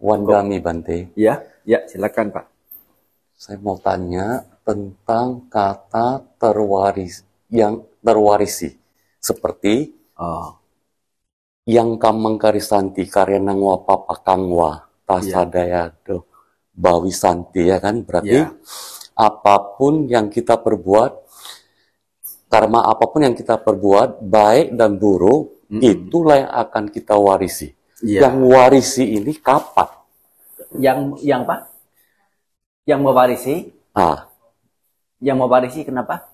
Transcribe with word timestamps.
Wandami 0.00 0.58
Bante. 0.64 1.12
Ya, 1.14 1.44
ya 1.68 1.84
silakan 1.84 2.32
Pak. 2.32 2.46
Saya 3.36 3.56
mau 3.60 3.76
tanya 3.80 4.44
tentang 4.64 5.48
kata 5.48 6.24
terwaris 6.36 7.24
yang 7.48 7.84
terwarisi. 8.00 8.76
Seperti 9.20 10.00
Oh, 10.20 10.52
yang 11.64 11.96
kamang 11.96 12.36
karisanti 12.36 13.08
karya 13.08 13.40
nangwa 13.40 13.80
papa 13.88 14.20
kangwa 14.20 14.84
tasadayado 15.08 16.28
bawi 16.76 17.08
santi 17.08 17.72
ya 17.72 17.80
kan 17.80 18.04
berarti 18.04 18.36
Ya. 18.36 18.52
apa 19.16 19.80
pun 19.80 20.04
yang 20.04 20.28
kita 20.28 20.60
perbuat 20.60 21.24
karma 22.52 22.84
apa 22.84 23.04
pun 23.08 23.24
yang 23.24 23.32
kita 23.32 23.56
perbuat 23.64 24.20
baik 24.20 24.76
dan 24.76 25.00
buruk 25.00 25.64
Mm-mm. 25.72 25.80
itulah 25.80 26.36
yang 26.44 26.52
akan 26.52 26.84
kita 26.92 27.16
warisi 27.16 27.72
iya. 28.02 28.28
yang 28.28 28.40
warisi 28.44 29.16
ini 29.16 29.32
kapan 29.38 29.88
Yang 30.78 31.18
yang 31.26 31.42
Pak? 31.42 31.60
Yang 32.86 33.00
mewarisi? 33.02 33.54
ah 33.94 34.30
Yang 35.18 35.36
mewarisi 35.42 35.80
kenapa? 35.82 36.30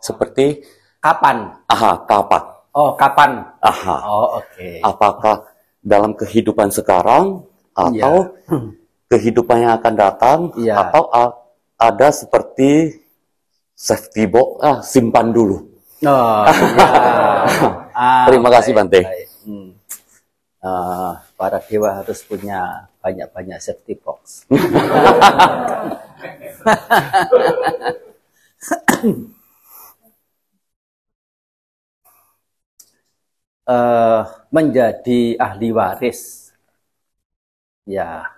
seperti 0.00 0.64
Kapan? 1.00 1.64
aha 1.68 2.04
kapan 2.04 2.42
Oh, 2.70 2.94
kapan? 2.94 3.30
aha 3.60 3.96
Oh, 4.06 4.38
oke. 4.38 4.68
apakah 4.84 5.48
dalam 5.80 6.12
kehidupan 6.14 6.68
sekarang 6.70 7.42
atau 7.72 8.36
kehidupan 9.12 9.64
yang 9.64 9.72
akan 9.80 9.94
datang 9.96 10.38
Iya. 10.54 10.76
atau 10.78 11.08
ada 11.80 12.08
seperti 12.12 13.00
safety 13.74 14.28
box 14.28 14.48
ah 14.60 14.78
simpan 14.84 15.32
dulu 15.32 15.66
Oh, 16.00 16.44
iya. 16.48 17.44
Ah, 17.92 18.24
Terima 18.32 18.48
kasih, 18.48 18.72
baik, 18.72 18.78
Bante. 18.88 19.00
baik. 19.04 19.26
Hmm. 19.44 19.68
Ah, 20.60 21.24
para 21.40 21.56
dewa 21.68 21.88
harus 22.04 22.20
punya 22.20 22.84
banyak-banyak 23.00 23.58
safety 23.64 23.96
box. 23.96 24.44
Eh, 33.74 34.22
menjadi 34.56 35.20
ahli 35.46 35.68
waris, 35.78 36.20
ya 37.86 38.30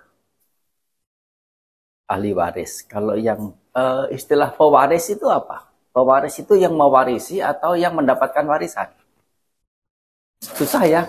ahli 2.13 2.31
waris. 2.39 2.73
Kalau 2.93 3.15
yang 3.27 3.41
eh, 3.81 4.03
istilah 4.17 4.49
pewaris 4.59 5.05
itu 5.15 5.27
apa? 5.39 5.57
Pewaris 5.93 6.35
itu 6.43 6.53
yang 6.63 6.73
mewarisi 6.81 7.35
atau 7.51 7.71
yang 7.83 7.93
mendapatkan 7.99 8.45
warisan? 8.51 8.89
Susah 10.41 10.83
ya? 10.85 11.01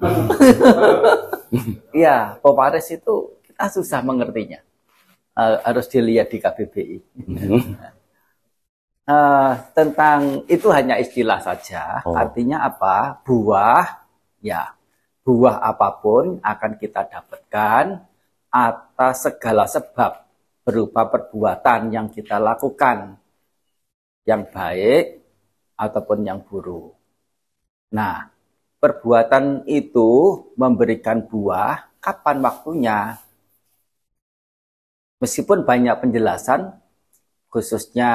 Iya, 1.90 2.38
pewaris 2.38 2.86
itu 2.94 3.42
kita 3.42 3.66
susah 3.74 4.00
mengertinya. 4.06 4.62
Eh, 5.34 5.56
harus 5.66 5.86
dilihat 5.90 6.30
di 6.30 6.38
KBBI. 6.38 6.98
Eh, 9.10 9.52
tentang 9.74 10.46
itu 10.46 10.70
hanya 10.70 10.94
istilah 10.94 11.42
saja. 11.42 11.98
Oh. 12.06 12.14
Artinya 12.14 12.62
apa? 12.62 13.18
Buah, 13.26 14.06
ya, 14.38 14.70
buah 15.26 15.58
apa 15.66 15.98
pun 15.98 16.38
akan 16.38 16.72
kita 16.78 17.10
dapatkan 17.10 18.06
atas 18.54 19.14
segala 19.26 19.66
sebab 19.66 20.30
berupa 20.62 21.10
perbuatan 21.10 21.90
yang 21.90 22.06
kita 22.06 22.38
lakukan, 22.38 23.18
yang 24.30 24.46
baik 24.46 25.18
ataupun 25.74 26.18
yang 26.22 26.38
buruk. 26.46 26.94
Nah, 27.90 28.30
perbuatan 28.82 29.68
itu 29.68 30.10
memberikan 30.56 31.22
buah 31.30 31.86
kapan 32.00 32.36
waktunya? 32.40 32.98
Meskipun 35.20 35.68
banyak 35.68 35.96
penjelasan, 36.00 36.80
khususnya 37.52 38.12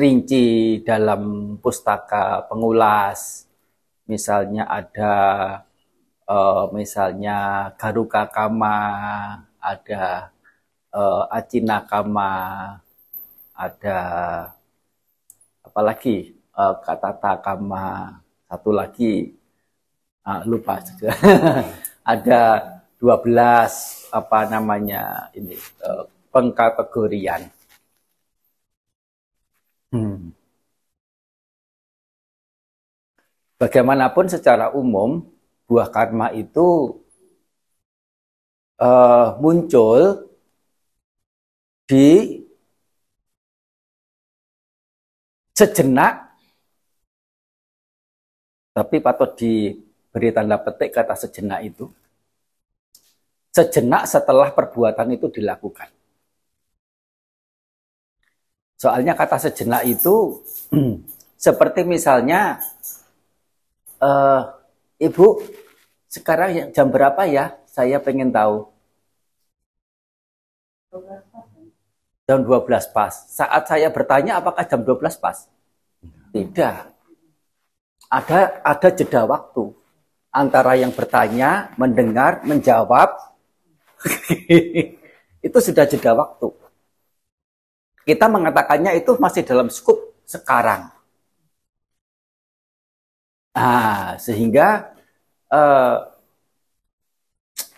rinci 0.00 0.44
dalam 0.88 1.22
pustaka 1.62 2.46
pengulas. 2.50 3.46
Misalnya 4.10 4.64
ada 4.78 5.12
eh, 6.28 6.64
misalnya 6.78 7.36
Garuka 7.80 8.22
Kama, 8.34 8.76
ada 9.70 10.02
eh, 10.94 11.22
Acina 11.38 11.78
Kama, 11.90 12.30
ada 13.54 13.98
apalagi 15.66 16.16
eh, 16.60 16.74
Katata 16.84 17.32
Kama, 17.44 17.84
satu 18.48 18.70
lagi 18.72 19.34
ah, 20.24 20.42
lupa 20.44 20.80
juga. 20.84 21.10
ada 22.12 22.42
12 23.00 23.72
apa 24.12 24.38
namanya 24.48 25.32
ini 25.32 25.56
eh, 25.58 26.04
pengkategorian. 26.32 27.48
Hmm. 29.92 30.34
Bagaimanapun 33.60 34.26
secara 34.28 34.74
umum 34.74 35.24
buah 35.64 35.88
karma 35.88 36.28
itu 36.34 37.00
eh, 38.80 39.26
muncul 39.40 40.28
di 41.88 42.44
sejenak, 45.54 46.33
tapi 48.76 48.96
patut 48.98 49.30
diberi 49.38 50.28
tanda 50.36 50.56
petik 50.64 50.90
kata 50.96 51.14
sejenak 51.22 51.60
itu. 51.70 51.86
Sejenak 53.56 54.04
setelah 54.10 54.50
perbuatan 54.52 55.08
itu 55.16 55.26
dilakukan. 55.30 55.88
Soalnya 58.82 59.14
kata 59.16 59.36
sejenak 59.40 59.82
itu 59.88 60.44
seperti 61.46 61.86
misalnya 61.86 62.58
eh, 64.02 64.40
Ibu 65.06 65.26
sekarang 66.08 66.50
yang- 66.56 66.70
jam 66.76 66.88
berapa 66.94 67.22
ya? 67.26 67.44
Saya 67.66 67.98
pengen 67.98 68.30
tahu. 68.30 68.70
Jam 72.24 72.40
12 72.46 72.88
pas. 72.96 73.12
Saat 73.28 73.68
saya 73.68 73.88
bertanya 73.92 74.40
apakah 74.40 74.64
jam 74.64 74.80
12 74.80 75.16
pas? 75.20 75.44
Tidak. 76.34 76.93
Ada 78.14 78.62
ada 78.62 78.88
jeda 78.94 79.22
waktu 79.26 79.74
antara 80.30 80.78
yang 80.78 80.94
bertanya, 80.94 81.74
mendengar, 81.74 82.46
menjawab. 82.46 83.10
itu 85.46 85.58
sudah 85.58 85.84
jeda 85.88 86.12
waktu 86.14 86.48
kita 88.04 88.28
mengatakannya 88.28 89.00
itu 89.00 89.16
masih 89.16 89.42
dalam 89.48 89.72
skup 89.72 89.96
sekarang. 90.28 90.92
Nah, 93.56 94.20
sehingga 94.20 94.92
eh, 95.48 95.96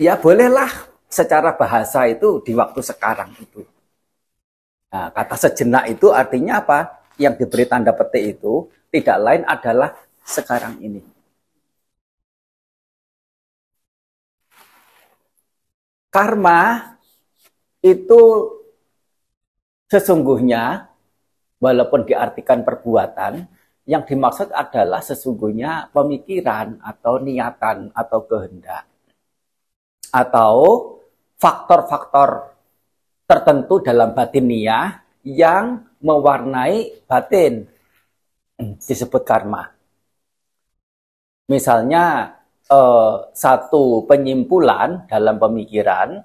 ya 0.03 0.19
bolehlah 0.19 0.69
secara 1.07 1.55
bahasa 1.55 2.11
itu 2.11 2.43
di 2.43 2.53
waktu 2.59 2.81
sekarang 2.83 3.31
itu. 3.39 3.63
Nah, 4.91 5.13
kata 5.15 5.37
sejenak 5.39 5.85
itu 5.93 6.11
artinya 6.11 6.63
apa? 6.63 7.07
Yang 7.17 7.47
diberi 7.47 7.65
tanda 7.71 7.93
petik 7.97 8.37
itu 8.37 8.69
tidak 8.93 9.19
lain 9.21 9.43
adalah 9.49 9.95
sekarang 10.27 10.83
ini. 10.83 11.01
Karma 16.11 16.97
itu 17.85 18.51
sesungguhnya 19.87 20.91
walaupun 21.63 22.03
diartikan 22.03 22.67
perbuatan 22.67 23.47
yang 23.87 24.03
dimaksud 24.03 24.51
adalah 24.51 24.99
sesungguhnya 24.99 25.95
pemikiran 25.95 26.83
atau 26.83 27.23
niatan 27.23 27.95
atau 27.95 28.19
kehendak 28.27 28.83
atau 30.11 30.55
faktor-faktor 31.37 32.57
tertentu 33.29 33.85
dalam 33.85 34.17
batiniah 34.17 35.05
yang 35.23 35.85
mewarnai 36.01 37.05
batin 37.05 37.69
disebut 38.57 39.23
karma. 39.23 39.76
Misalnya 41.47 42.35
eh, 42.67 43.15
satu 43.31 44.03
penyimpulan 44.11 45.07
dalam 45.07 45.39
pemikiran 45.39 46.23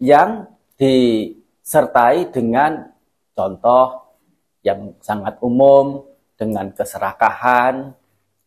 yang 0.00 0.48
disertai 0.80 2.32
dengan 2.32 2.88
contoh 3.36 4.04
yang 4.64 4.96
sangat 5.04 5.36
umum 5.44 6.08
dengan 6.40 6.72
keserakahan 6.72 7.92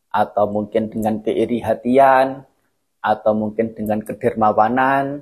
atau 0.10 0.46
mungkin 0.50 0.90
dengan 0.90 1.22
keirihatian 1.22 2.42
atau 2.98 3.32
mungkin 3.38 3.78
dengan 3.78 4.02
kedermawanan 4.02 5.22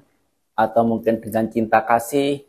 atau 0.55 0.81
mungkin 0.87 1.19
dengan 1.19 1.51
cinta 1.51 1.83
kasih. 1.83 2.47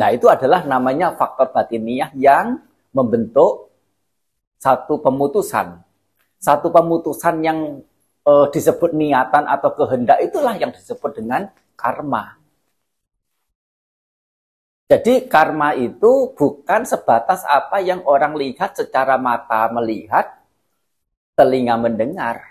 Nah, 0.00 0.08
itu 0.08 0.24
adalah 0.32 0.64
namanya 0.64 1.12
faktor 1.12 1.52
batiniah 1.52 2.08
yang 2.16 2.64
membentuk 2.96 3.68
satu 4.56 5.04
pemutusan. 5.04 5.89
Satu 6.40 6.72
pemutusan 6.72 7.44
yang 7.44 7.84
uh, 8.24 8.46
disebut 8.48 8.96
niatan 8.96 9.44
atau 9.44 9.76
kehendak 9.76 10.24
itulah 10.24 10.56
yang 10.56 10.72
disebut 10.72 11.20
dengan 11.20 11.52
karma. 11.76 12.40
Jadi 14.90 15.30
karma 15.30 15.70
itu 15.78 16.34
bukan 16.34 16.82
sebatas 16.82 17.46
apa 17.46 17.78
yang 17.78 18.02
orang 18.02 18.34
lihat 18.34 18.74
secara 18.74 19.14
mata 19.14 19.70
melihat, 19.70 20.26
telinga 21.38 21.78
mendengar. 21.78 22.42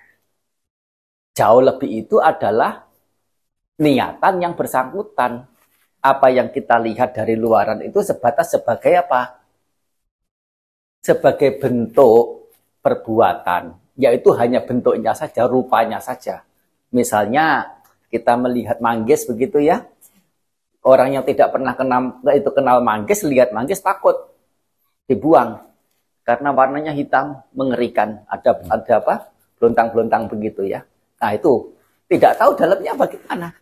Jauh 1.36 1.60
lebih 1.60 2.08
itu 2.08 2.16
adalah 2.24 2.88
niatan 3.76 4.40
yang 4.40 4.54
bersangkutan. 4.56 5.52
Apa 6.00 6.32
yang 6.32 6.48
kita 6.48 6.80
lihat 6.80 7.12
dari 7.12 7.36
luaran 7.36 7.84
itu 7.84 8.00
sebatas 8.00 8.56
sebagai 8.56 9.04
apa? 9.04 9.36
Sebagai 11.04 11.60
bentuk 11.60 12.48
perbuatan, 12.80 13.76
yaitu 14.00 14.32
hanya 14.40 14.64
bentuknya 14.64 15.12
saja, 15.12 15.44
rupanya 15.44 16.00
saja. 16.00 16.48
Misalnya 16.96 17.76
kita 18.08 18.40
melihat 18.40 18.80
manggis 18.80 19.28
begitu 19.28 19.60
ya, 19.60 19.84
orang 20.88 21.20
yang 21.20 21.28
tidak 21.28 21.52
pernah 21.52 21.76
kenal 21.76 22.24
itu 22.32 22.50
kenal 22.56 22.80
manggis 22.80 23.28
lihat 23.28 23.52
manggis 23.52 23.84
takut 23.84 24.16
dibuang. 25.04 25.68
Karena 26.24 26.56
warnanya 26.56 26.96
hitam 26.96 27.44
mengerikan. 27.52 28.24
Ada 28.30 28.64
ada 28.72 28.94
apa? 29.04 29.16
Belontang-belontang 29.60 30.32
begitu 30.32 30.64
ya. 30.64 30.80
Nah 31.20 31.36
itu. 31.36 31.76
Tidak 32.10 32.42
tahu 32.42 32.58
dalamnya 32.58 32.94
bagaimana. 32.98 33.54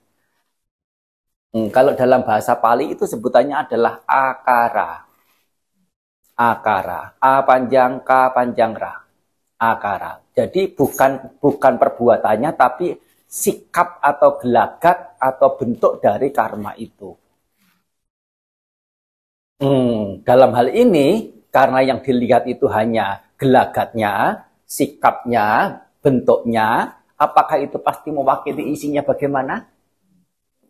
Hmm, 1.51 1.67
kalau 1.67 1.91
dalam 1.95 2.23
bahasa 2.23 2.55
Pali 2.55 2.95
itu 2.95 3.03
sebutannya 3.03 3.55
adalah 3.59 3.99
akara. 4.07 5.03
Akara. 6.35 7.19
A 7.19 7.43
panjang 7.43 8.03
k 8.03 8.11
panjang 8.31 8.71
ra 8.71 9.06
akara 9.57 10.13
jadi 10.37 10.61
bukan 10.77 11.11
bukan 11.43 11.73
perbuatannya 11.81 12.51
tapi 12.63 12.87
sikap 13.27 13.99
atau 13.99 14.39
gelagat 14.39 15.19
atau 15.19 15.49
bentuk 15.59 15.99
dari 15.99 16.31
karma 16.31 16.71
itu. 16.79 17.11
Hmm, 19.61 20.21
dalam 20.27 20.51
hal 20.57 20.67
ini, 20.83 21.07
karena 21.55 21.79
yang 21.89 21.99
dilihat 22.05 22.43
itu 22.53 22.65
hanya 22.77 23.21
gelagatnya, 23.41 24.45
sikapnya, 24.69 25.47
bentuknya, 26.03 26.67
apakah 27.17 27.57
itu 27.65 27.77
pasti 27.81 28.09
mewakili 28.13 28.63
isinya 28.73 29.01
bagaimana? 29.01 29.65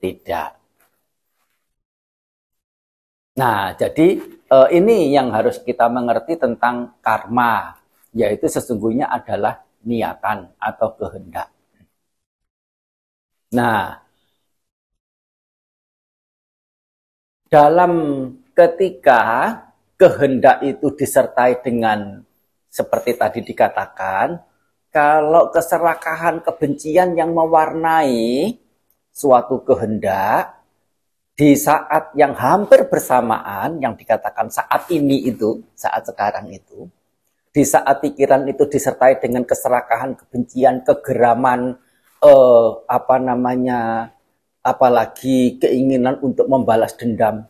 Tidak. 0.01 0.51
Nah, 3.39 3.71
jadi 3.81 4.07
eh, 4.57 4.67
ini 4.79 4.97
yang 5.15 5.29
harus 5.31 5.61
kita 5.63 5.85
mengerti 5.87 6.33
tentang 6.43 6.97
karma, 7.05 7.76
yaitu 8.17 8.49
sesungguhnya 8.49 9.05
adalah 9.13 9.61
niatan 9.85 10.49
atau 10.57 10.89
kehendak. 10.97 11.53
Nah, 13.53 14.01
dalam 17.47 17.93
ketika 18.57 19.21
kehendak 19.95 20.65
itu 20.65 20.87
disertai 20.97 21.61
dengan 21.61 22.25
seperti 22.67 23.15
tadi 23.15 23.39
dikatakan, 23.45 24.41
kalau 24.91 25.53
keserakahan 25.53 26.41
kebencian 26.41 27.13
yang 27.15 27.31
mewarnai 27.31 28.57
suatu 29.13 29.61
kehendak 29.63 30.57
di 31.37 31.53
saat 31.53 32.17
yang 32.17 32.33
hampir 32.33 32.89
bersamaan 32.89 33.77
yang 33.77 33.93
dikatakan 33.93 34.49
saat 34.49 34.89
ini 34.89 35.29
itu, 35.29 35.61
saat 35.77 36.01
sekarang 36.01 36.49
itu, 36.49 36.89
di 37.57 37.65
saat 37.65 38.05
pikiran 38.05 38.45
itu 38.45 38.69
disertai 38.69 39.17
dengan 39.17 39.41
keserakahan 39.41 40.13
kebencian, 40.13 40.85
kegeraman, 40.85 41.73
eh, 42.21 42.69
apa 42.85 43.15
namanya 43.17 44.13
apalagi 44.61 45.57
keinginan 45.57 46.21
untuk 46.21 46.45
membalas 46.45 46.93
dendam. 46.93 47.49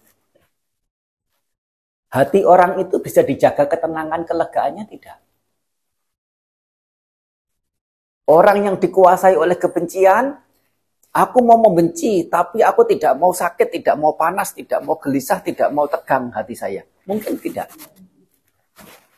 Hati 2.07 2.47
orang 2.47 2.79
itu 2.79 3.03
bisa 3.03 3.19
dijaga 3.19 3.67
ketenangan 3.67 4.23
kelegaannya 4.23 4.87
tidak? 4.87 5.19
Orang 8.31 8.63
yang 8.63 8.75
dikuasai 8.79 9.35
oleh 9.35 9.59
kebencian, 9.59 10.39
aku 11.11 11.37
mau 11.43 11.59
membenci, 11.59 12.31
tapi 12.31 12.63
aku 12.63 12.87
tidak 12.87 13.11
mau 13.19 13.35
sakit, 13.35 13.67
tidak 13.75 13.95
mau 13.99 14.15
panas, 14.15 14.55
tidak 14.55 14.79
mau 14.87 14.95
gelisah, 14.95 15.43
tidak 15.43 15.67
mau 15.75 15.83
tegang 15.91 16.31
hati 16.31 16.55
saya. 16.55 16.83
Mungkin 17.03 17.39
tidak. 17.43 17.67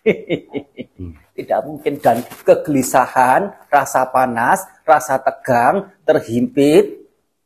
Tidak 1.37 1.59
mungkin. 1.63 1.99
Dan 1.99 2.23
kegelisahan, 2.43 3.69
rasa 3.71 4.07
panas, 4.11 4.63
rasa 4.83 5.19
tegang, 5.19 5.91
terhimpit, 6.03 6.99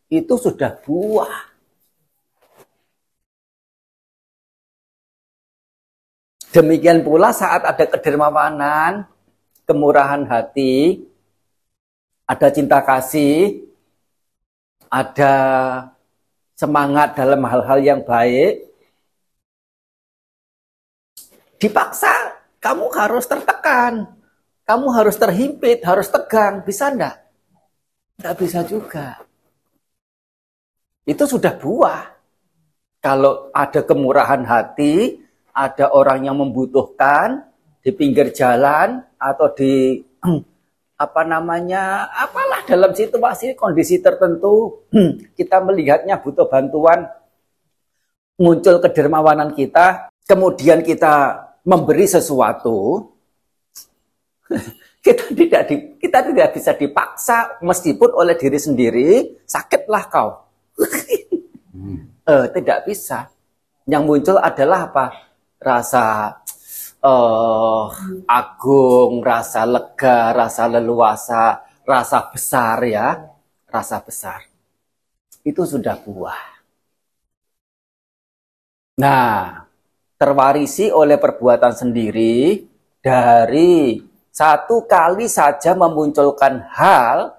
itu 0.09 0.33
sudah 0.37 0.77
buah. 0.81 1.53
Demikian 6.53 7.01
pula 7.01 7.33
saat 7.33 7.65
ada 7.65 7.85
kedermawanan, 7.89 9.09
kemurahan 9.65 10.21
hati, 10.29 11.01
ada 12.29 12.47
cinta 12.53 12.77
kasih, 12.85 13.65
ada 14.85 15.33
semangat 16.53 17.17
dalam 17.17 17.41
hal-hal 17.49 17.79
yang 17.81 18.01
baik, 18.05 18.69
dipaksa 21.57 22.22
kamu 22.63 22.87
harus 22.95 23.27
tertekan. 23.27 24.15
Kamu 24.63 24.87
harus 24.95 25.19
terhimpit, 25.19 25.83
harus 25.83 26.07
tegang. 26.07 26.63
Bisa 26.63 26.87
enggak? 26.87 27.19
Enggak 28.15 28.35
bisa 28.39 28.59
juga. 28.63 29.19
Itu 31.03 31.27
sudah 31.27 31.51
buah. 31.59 32.15
Kalau 33.03 33.51
ada 33.51 33.83
kemurahan 33.83 34.47
hati, 34.47 35.19
ada 35.51 35.91
orang 35.91 36.23
yang 36.23 36.39
membutuhkan 36.39 37.43
di 37.83 37.91
pinggir 37.91 38.31
jalan 38.31 39.03
atau 39.19 39.51
di 39.51 39.99
apa 40.95 41.21
namanya 41.27 42.07
apalah 42.15 42.63
dalam 42.63 42.95
situasi 42.95 43.59
kondisi 43.59 43.99
tertentu 43.99 44.87
kita 45.35 45.59
melihatnya 45.59 46.15
butuh 46.15 46.47
bantuan 46.47 47.11
muncul 48.39 48.79
kedermawanan 48.79 49.51
kita 49.51 50.07
kemudian 50.23 50.79
kita 50.79 51.42
memberi 51.63 52.05
sesuatu, 52.07 53.07
kita 55.05 55.35
tidak 55.35 55.61
di, 55.67 55.75
kita 55.99 56.19
tidak 56.31 56.49
bisa 56.55 56.71
dipaksa 56.75 57.59
meskipun 57.63 58.11
oleh 58.15 58.35
diri 58.39 58.59
sendiri 58.59 59.09
sakitlah 59.47 60.03
kau. 60.07 60.29
eh, 62.31 62.45
tidak 62.55 62.79
bisa. 62.87 63.27
Yang 63.83 64.03
muncul 64.07 64.37
adalah 64.39 64.87
apa? 64.87 65.07
Rasa 65.59 66.31
uh, 67.03 67.87
agung, 68.27 69.19
rasa 69.19 69.67
lega, 69.67 70.31
rasa 70.31 70.63
leluasa, 70.71 71.63
rasa 71.83 72.31
besar 72.31 72.77
ya, 72.87 73.07
rasa 73.67 73.99
besar. 73.99 74.39
Itu 75.43 75.67
sudah 75.67 75.99
buah. 75.99 76.63
Nah, 78.97 79.62
terwarisi 80.17 80.89
oleh 80.89 81.17
perbuatan 81.19 81.73
sendiri 81.73 82.63
dari 83.03 83.99
satu 84.33 84.89
kali 84.89 85.29
saja 85.29 85.77
memunculkan 85.77 86.65
hal 86.73 87.37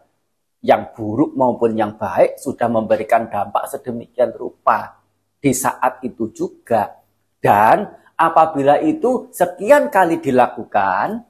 yang 0.65 0.95
buruk 0.97 1.37
maupun 1.37 1.77
yang 1.77 1.99
baik 1.99 2.41
sudah 2.41 2.71
memberikan 2.71 3.29
dampak 3.29 3.69
sedemikian 3.69 4.33
rupa 4.33 5.03
di 5.43 5.53
saat 5.53 6.01
itu 6.01 6.33
juga. 6.33 7.03
Dan 7.37 7.85
apabila 8.17 8.81
itu 8.81 9.29
sekian 9.29 9.93
kali 9.93 10.23
dilakukan, 10.25 11.21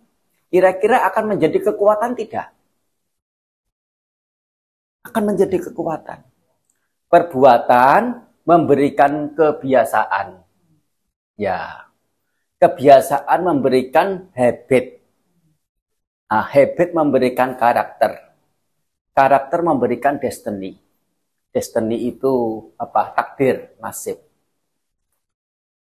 kira-kira 0.53 1.03
akan 1.11 1.35
menjadi 1.35 1.73
kekuatan 1.73 2.15
tidak? 2.15 2.55
Akan 5.03 5.35
menjadi 5.35 5.59
kekuatan. 5.67 6.23
Perbuatan 7.11 8.01
memberikan 8.47 9.35
kebiasaan 9.35 10.44
Ya, 11.35 11.91
kebiasaan 12.63 13.41
memberikan 13.43 14.31
habit. 14.39 15.03
Nah, 16.31 16.47
habit 16.47 16.91
memberikan 16.95 17.59
karakter. 17.59 18.35
Karakter 19.15 19.63
memberikan 19.63 20.19
destiny. 20.19 20.79
Destiny 21.55 22.11
itu 22.11 22.67
apa? 22.79 23.15
Takdir, 23.15 23.75
nasib. 23.79 24.19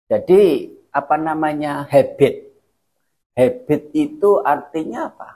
Jadi, 0.10 0.69
apa 0.93 1.15
namanya 1.17 1.89
habit? 1.89 2.50
Habit 3.33 3.81
itu 3.98 4.38
artinya 4.45 5.10
apa? 5.10 5.29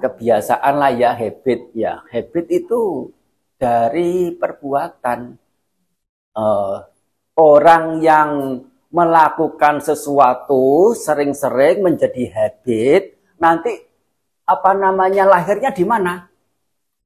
Kebiasaan 0.00 0.74
lah 0.80 0.92
ya 0.92 1.12
habit 1.12 1.72
ya. 1.76 2.00
Habit 2.08 2.46
itu 2.52 3.12
dari 3.60 4.32
perbuatan. 4.32 5.36
Uh, 6.36 6.84
orang 7.36 8.00
yang 8.00 8.64
melakukan 8.88 9.84
sesuatu 9.84 10.96
sering-sering 10.96 11.84
menjadi 11.84 12.32
habit, 12.32 13.12
nanti 13.36 13.76
apa 14.48 14.72
namanya 14.72 15.28
lahirnya 15.28 15.68
di 15.68 15.84
mana? 15.84 16.32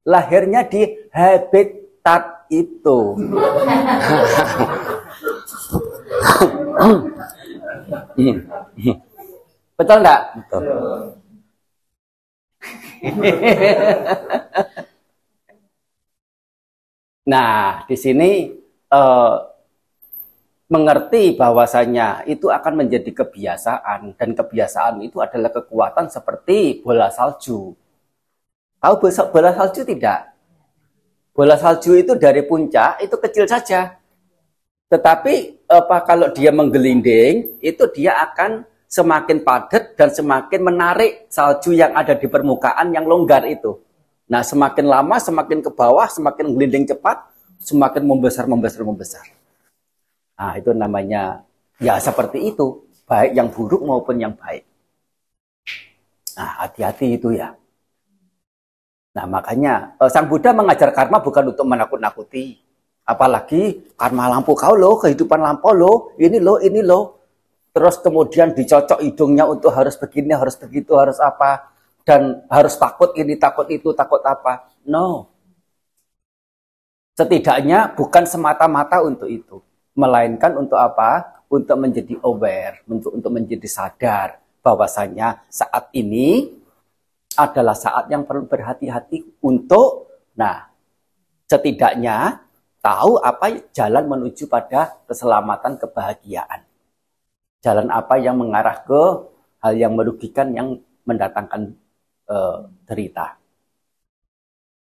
Lahirnya 0.06 0.62
di 0.70 0.87
habitat 1.10 2.46
itu. 2.46 3.18
Betul 9.75 9.96
enggak? 9.99 10.20
Betul. 10.38 10.62
nah, 17.25 17.88
di 17.88 17.96
sini 17.96 18.52
uh, 18.92 19.50
mengerti 20.70 21.34
bahwasanya 21.34 22.22
itu 22.30 22.46
akan 22.46 22.86
menjadi 22.86 23.10
kebiasaan 23.10 24.14
dan 24.14 24.30
kebiasaan 24.38 25.02
itu 25.02 25.18
adalah 25.18 25.50
kekuatan 25.50 26.06
seperti 26.06 26.78
bola 26.78 27.10
salju. 27.10 27.74
Tahu 28.78 28.94
bola 29.34 29.50
salju 29.50 29.82
tidak? 29.82 30.30
Bola 31.34 31.58
salju 31.58 31.98
itu 31.98 32.14
dari 32.14 32.46
puncak 32.46 33.02
itu 33.02 33.18
kecil 33.18 33.50
saja. 33.50 33.98
Tetapi 34.86 35.66
apa 35.66 36.06
kalau 36.06 36.30
dia 36.30 36.54
menggelinding 36.54 37.58
itu 37.58 37.84
dia 37.90 38.22
akan 38.30 38.62
semakin 38.86 39.42
padat 39.42 39.98
dan 39.98 40.10
semakin 40.14 40.60
menarik 40.62 41.26
salju 41.30 41.74
yang 41.74 41.94
ada 41.98 42.14
di 42.14 42.30
permukaan 42.30 42.94
yang 42.94 43.10
longgar 43.10 43.42
itu. 43.46 43.78
Nah, 44.30 44.46
semakin 44.46 44.86
lama 44.86 45.18
semakin 45.18 45.62
ke 45.62 45.70
bawah, 45.74 46.06
semakin 46.06 46.54
gelinding 46.54 46.86
cepat, 46.86 47.26
semakin 47.58 48.02
membesar 48.06 48.46
membesar 48.46 48.82
membesar. 48.86 49.39
Nah, 50.40 50.56
itu 50.56 50.73
namanya 50.73 51.44
ya 51.76 52.00
seperti 52.00 52.49
itu, 52.49 52.88
baik 53.04 53.37
yang 53.37 53.52
buruk 53.52 53.85
maupun 53.85 54.16
yang 54.16 54.32
baik. 54.32 54.64
Nah, 56.40 56.64
hati-hati 56.64 57.20
itu 57.20 57.37
ya. 57.37 57.52
Nah, 59.12 59.26
makanya 59.28 60.00
eh, 60.00 60.09
Sang 60.09 60.32
Buddha 60.32 60.56
mengajar 60.56 60.97
karma 60.97 61.20
bukan 61.20 61.52
untuk 61.52 61.68
menakut-nakuti. 61.68 62.56
Apalagi 63.04 63.92
karma 64.00 64.32
lampu 64.32 64.56
kau 64.56 64.73
loh, 64.73 64.97
kehidupan 64.97 65.44
lampu 65.44 65.76
loh, 65.76 66.16
ini 66.16 66.40
loh, 66.40 66.56
ini 66.56 66.80
loh. 66.80 67.20
Terus 67.76 68.00
kemudian 68.00 68.56
dicocok 68.56 69.04
hidungnya 69.04 69.44
untuk 69.44 69.76
harus 69.76 70.00
begini, 70.00 70.32
harus 70.32 70.56
begitu, 70.56 70.97
harus 70.97 71.20
apa. 71.20 71.68
Dan 72.00 72.49
harus 72.49 72.80
takut 72.80 73.12
ini, 73.20 73.37
takut 73.37 73.68
itu, 73.68 73.92
takut 73.92 74.25
apa. 74.25 74.73
No. 74.88 75.28
Setidaknya 77.12 77.92
bukan 77.92 78.25
semata-mata 78.25 79.04
untuk 79.04 79.28
itu 79.28 79.61
melainkan 80.00 80.57
untuk 80.57 80.80
apa? 80.80 81.45
Untuk 81.50 81.76
menjadi 81.76 82.14
aware, 82.23 82.87
untuk 82.87 83.11
untuk 83.11 83.35
menjadi 83.35 83.66
sadar 83.66 84.38
bahwasanya 84.62 85.45
saat 85.50 85.90
ini 85.92 86.47
adalah 87.35 87.75
saat 87.75 88.07
yang 88.07 88.23
perlu 88.23 88.47
berhati-hati 88.47 89.42
untuk 89.42 90.09
nah 90.38 90.71
setidaknya 91.50 92.47
tahu 92.78 93.19
apa 93.21 93.71
jalan 93.75 94.07
menuju 94.07 94.47
pada 94.47 94.95
keselamatan 95.11 95.76
kebahagiaan. 95.76 96.64
Jalan 97.61 97.92
apa 97.92 98.16
yang 98.16 98.40
mengarah 98.40 98.80
ke 98.87 99.02
hal 99.61 99.75
yang 99.76 99.92
merugikan 99.92 100.54
yang 100.57 100.80
mendatangkan 101.04 101.76
uh, 102.30 102.64
derita. 102.88 103.37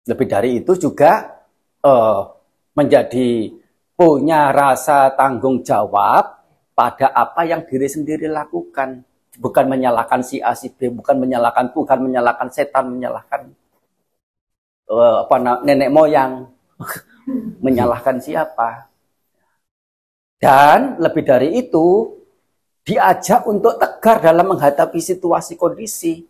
Lebih 0.07 0.27
dari 0.29 0.49
itu 0.63 0.79
juga 0.79 1.43
uh, 1.83 2.23
menjadi 2.71 3.51
punya 3.99 4.55
rasa 4.55 5.11
tanggung 5.11 5.59
jawab 5.59 6.39
pada 6.71 7.11
apa 7.11 7.43
yang 7.43 7.67
diri 7.67 7.91
sendiri 7.91 8.31
lakukan. 8.31 9.03
Bukan 9.35 9.67
menyalahkan 9.67 10.23
si 10.23 10.39
A, 10.39 10.55
si 10.55 10.71
B, 10.71 10.87
bukan 10.87 11.19
menyalahkan 11.19 11.75
Tuhan, 11.75 11.99
menyalahkan 11.99 12.47
setan, 12.47 12.95
menyalahkan 12.95 13.51
uh, 14.87 15.27
apa 15.27 15.35
nenek 15.63 15.91
moyang, 15.91 16.47
menyalahkan 17.65 18.23
siapa. 18.23 18.87
Dan 20.39 20.99
lebih 21.03 21.23
dari 21.27 21.59
itu, 21.59 22.15
diajak 22.83 23.43
untuk 23.47 23.75
tegar 23.75 24.23
dalam 24.23 24.55
menghadapi 24.55 24.99
situasi 24.99 25.59
kondisi. 25.59 26.23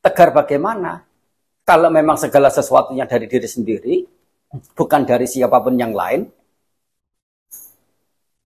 Tegar 0.00 0.32
bagaimana? 0.32 1.04
Kalau 1.62 1.92
memang 1.92 2.16
segala 2.16 2.48
sesuatunya 2.48 3.04
dari 3.04 3.28
diri 3.28 3.48
sendiri, 3.48 3.94
bukan 4.76 5.04
dari 5.04 5.30
siapa 5.30 5.62
pun 5.62 5.78
yang 5.78 5.94
lain, 5.94 6.26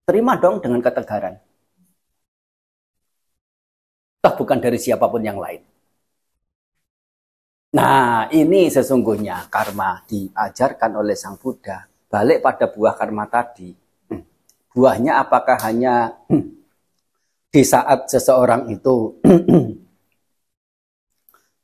Terima 0.07 0.39
dong 0.39 0.63
dengan 0.63 0.79
ketegaran. 0.79 1.35
Toh 4.23 4.35
bukan 4.39 4.63
dari 4.63 4.79
siapa 4.79 5.11
pun 5.11 5.19
yang 5.19 5.35
lain. 5.35 5.59
Nah, 7.75 8.31
ini 8.31 8.71
sesungguhnya 8.71 9.51
karma 9.51 10.07
diajarkan 10.07 11.03
oleh 11.03 11.19
Sang 11.19 11.35
Buddha. 11.43 11.91
Balik 12.07 12.39
pada 12.39 12.71
buah 12.71 12.95
karma 12.95 13.27
tadi. 13.27 13.75
Hmm. 14.07 14.23
Buahnya 14.71 15.27
apakah 15.27 15.59
hanya 15.67 16.15
hmm, 16.31 16.55
di 17.51 17.63
saat 17.67 18.07
seseorang 18.07 18.71
itu 18.71 19.19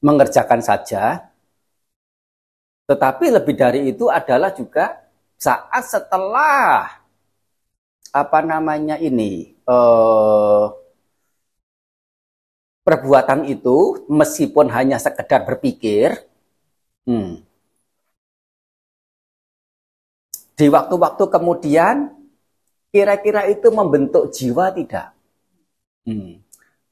mengerjakan 0.07 0.59
saja, 0.59 1.31
tetapi 2.91 3.39
lebih 3.39 3.55
dari 3.55 3.81
itu 3.95 4.11
adalah 4.11 4.51
juga 4.51 4.99
saat 5.39 5.87
setelah 5.87 7.02
apa 8.13 8.39
namanya 8.45 9.01
ini 9.01 9.57
uh, 9.65 10.69
perbuatan 12.85 13.49
itu 13.49 14.05
meskipun 14.13 14.69
hanya 14.69 15.01
sekedar 15.01 15.49
berpikir 15.49 16.21
hmm, 17.09 17.41
di 20.53 20.67
waktu-waktu 20.69 21.25
kemudian 21.33 22.13
kira-kira 22.93 23.49
itu 23.49 23.73
membentuk 23.73 24.29
jiwa 24.29 24.69
tidak 24.77 25.17
hmm. 26.05 26.45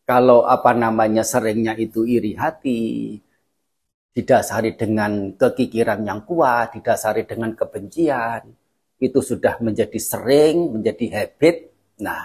kalau 0.08 0.48
apa 0.48 0.72
namanya 0.72 1.20
seringnya 1.20 1.76
itu 1.76 2.08
iri 2.08 2.32
hati 2.32 3.20
didasari 4.10 4.74
dengan 4.74 5.36
kekikiran 5.36 6.00
yang 6.02 6.24
kuat 6.24 6.80
didasari 6.80 7.28
dengan 7.28 7.52
kebencian 7.52 8.59
itu 9.06 9.20
sudah 9.30 9.54
menjadi 9.66 9.98
sering, 10.10 10.56
menjadi 10.76 11.06
habit. 11.16 11.56
Nah, 12.06 12.24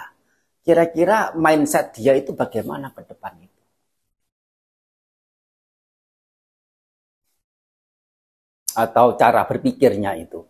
kira-kira 0.66 1.18
mindset 1.46 1.96
dia 1.98 2.14
itu 2.22 2.32
bagaimana 2.36 2.88
ke 2.96 3.02
depan 3.12 3.34
itu? 3.48 3.62
Atau 8.76 9.16
cara 9.16 9.42
berpikirnya 9.48 10.12
itu. 10.20 10.44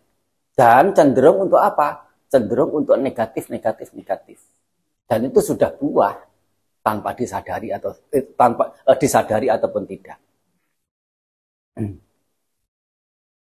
Dan 0.58 0.94
cenderung 0.96 1.46
untuk 1.46 1.60
apa? 1.62 1.88
Cenderung 2.32 2.72
untuk 2.74 2.96
negatif, 2.98 3.48
negatif, 3.54 3.94
negatif. 3.94 4.38
Dan 5.06 5.30
itu 5.30 5.40
sudah 5.42 5.70
buah 5.74 6.14
tanpa 6.82 7.14
disadari 7.14 7.70
atau 7.70 7.90
eh, 8.10 8.24
tanpa 8.34 8.64
eh, 8.86 8.98
disadari 8.98 9.46
ataupun 9.50 9.84
tidak. 9.86 10.18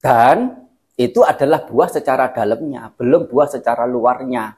Dan 0.03 0.66
itu 0.97 1.21
adalah 1.21 1.69
buah 1.69 1.93
secara 1.93 2.33
dalamnya, 2.33 2.89
belum 2.97 3.29
buah 3.29 3.53
secara 3.53 3.85
luarnya. 3.85 4.57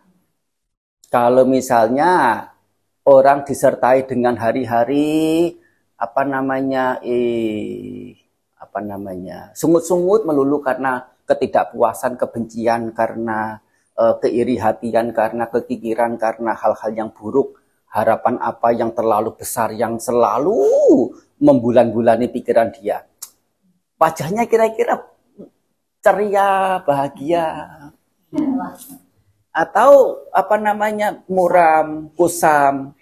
Kalau 1.10 1.42
misalnya 1.42 2.46
orang 3.02 3.42
disertai 3.42 4.06
dengan 4.06 4.38
hari-hari 4.38 5.50
apa 5.98 6.22
namanya 6.22 7.02
eh 7.02 8.14
apa 8.54 8.78
namanya 8.78 9.50
sungut-sungut 9.58 10.22
melulu 10.22 10.62
karena 10.62 11.10
ketidakpuasan, 11.26 12.14
kebencian, 12.14 12.94
karena 12.94 13.58
eh, 13.98 14.14
keiri 14.22 14.56
hatian, 14.62 15.10
karena 15.10 15.50
kekikiran, 15.50 16.16
karena 16.16 16.54
hal-hal 16.54 16.90
yang 16.94 17.10
buruk, 17.10 17.58
harapan 17.90 18.38
apa 18.38 18.68
yang 18.72 18.94
terlalu 18.94 19.34
besar 19.34 19.74
yang 19.74 19.98
selalu 19.98 20.56
membulan-bulani 21.40 22.30
pikiran 22.30 22.70
dia. 22.72 23.04
Wajahnya 23.98 24.46
kira-kira 24.46 25.07
ceria, 26.02 26.80
bahagia. 26.82 27.46
Atau 29.50 30.22
apa 30.30 30.56
namanya 30.56 31.22
muram, 31.26 32.12
kusam. 32.14 32.94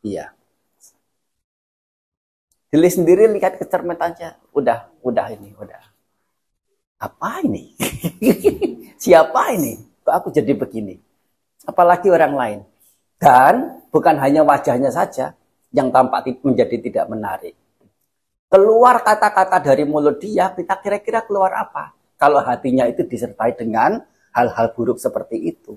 Iya. 0.00 0.32
Dili 2.70 2.86
sendiri 2.86 3.26
lihat 3.34 3.58
kecermetannya, 3.58 4.54
udah, 4.54 4.94
udah 5.02 5.26
ini, 5.34 5.50
udah. 5.58 5.82
Apa 7.02 7.42
ini? 7.42 7.74
Siapa 9.02 9.56
ini? 9.58 9.74
Kok 10.06 10.14
aku 10.14 10.28
jadi 10.30 10.54
begini? 10.54 10.94
Apalagi 11.66 12.08
orang 12.08 12.34
lain. 12.38 12.60
Dan 13.20 13.84
bukan 13.90 14.16
hanya 14.22 14.46
wajahnya 14.46 14.88
saja 14.88 15.34
yang 15.74 15.90
tampak 15.90 16.40
menjadi 16.46 16.76
tidak 16.80 17.06
menarik. 17.10 17.54
Keluar 18.50 19.02
kata-kata 19.02 19.62
dari 19.62 19.86
mulut 19.86 20.18
dia, 20.18 20.50
kita 20.50 20.74
kira-kira 20.82 21.22
keluar 21.22 21.54
apa? 21.54 21.94
Kalau 22.20 22.40
hatinya 22.44 22.84
itu 22.92 23.02
disertai 23.12 23.56
dengan 23.56 24.04
hal-hal 24.36 24.66
buruk 24.76 24.98
seperti 25.00 25.36
itu. 25.50 25.72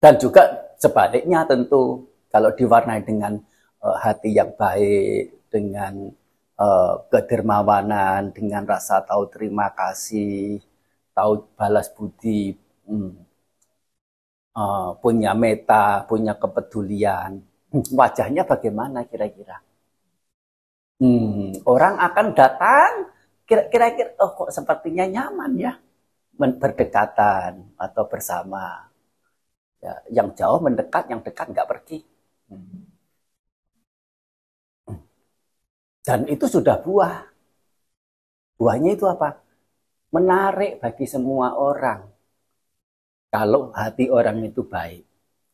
Dan 0.00 0.16
juga 0.16 0.42
sebaliknya 0.80 1.44
tentu 1.44 2.08
kalau 2.32 2.50
diwarnai 2.56 3.04
dengan 3.04 3.36
uh, 3.84 3.96
hati 4.00 4.32
yang 4.32 4.50
baik, 4.56 5.50
dengan 5.52 6.08
uh, 6.56 6.94
kedermawanan, 7.12 8.32
dengan 8.32 8.64
rasa 8.64 9.04
tahu 9.04 9.28
terima 9.28 9.68
kasih, 9.76 10.58
tahu 11.12 11.44
balas 11.58 11.92
budi, 11.92 12.56
hmm, 12.88 13.12
uh, 14.56 14.90
punya 15.02 15.32
meta, 15.36 16.04
punya 16.08 16.32
kepedulian. 16.42 17.30
Hmm, 17.70 17.84
wajahnya 17.94 18.42
bagaimana 18.48 19.04
kira-kira? 19.06 19.69
Hmm, 21.00 21.56
orang 21.72 21.94
akan 22.06 22.26
datang, 22.38 22.92
kira-kira, 23.48 23.86
oh 24.22 24.30
kok 24.38 24.50
sepertinya 24.56 25.04
nyaman 25.14 25.52
ya, 25.56 25.72
berdekatan 26.40 27.52
atau 27.86 28.04
bersama. 28.12 28.64
Ya, 29.84 29.94
yang 30.16 30.28
jauh 30.38 30.60
mendekat, 30.66 31.04
yang 31.12 31.20
dekat 31.26 31.46
nggak 31.52 31.68
pergi. 31.72 31.98
Hmm. 32.48 32.84
Dan 36.04 36.28
itu 36.28 36.44
sudah 36.48 36.76
buah. 36.84 37.14
Buahnya 38.58 38.90
itu 38.96 39.06
apa? 39.14 39.28
Menarik 40.14 40.72
bagi 40.82 41.06
semua 41.14 41.48
orang. 41.68 42.00
Kalau 43.34 43.62
hati 43.78 44.06
orang 44.18 44.38
itu 44.48 44.62
baik. 44.74 45.02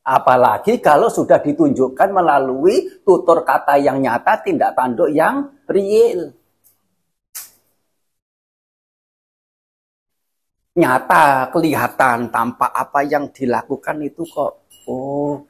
Apalagi 0.07 0.79
kalau 0.79 1.11
sudah 1.11 1.43
ditunjukkan 1.43 2.15
melalui 2.15 3.03
tutur 3.03 3.43
kata 3.43 3.75
yang 3.75 3.99
nyata, 3.99 4.39
tindak 4.39 4.79
tanduk 4.79 5.11
yang 5.11 5.51
real. 5.67 6.31
Nyata, 10.79 11.51
kelihatan, 11.51 12.31
tanpa 12.31 12.71
apa 12.71 13.03
yang 13.03 13.35
dilakukan 13.35 13.99
itu 14.07 14.23
kok, 14.31 14.71
oh, 14.87 15.43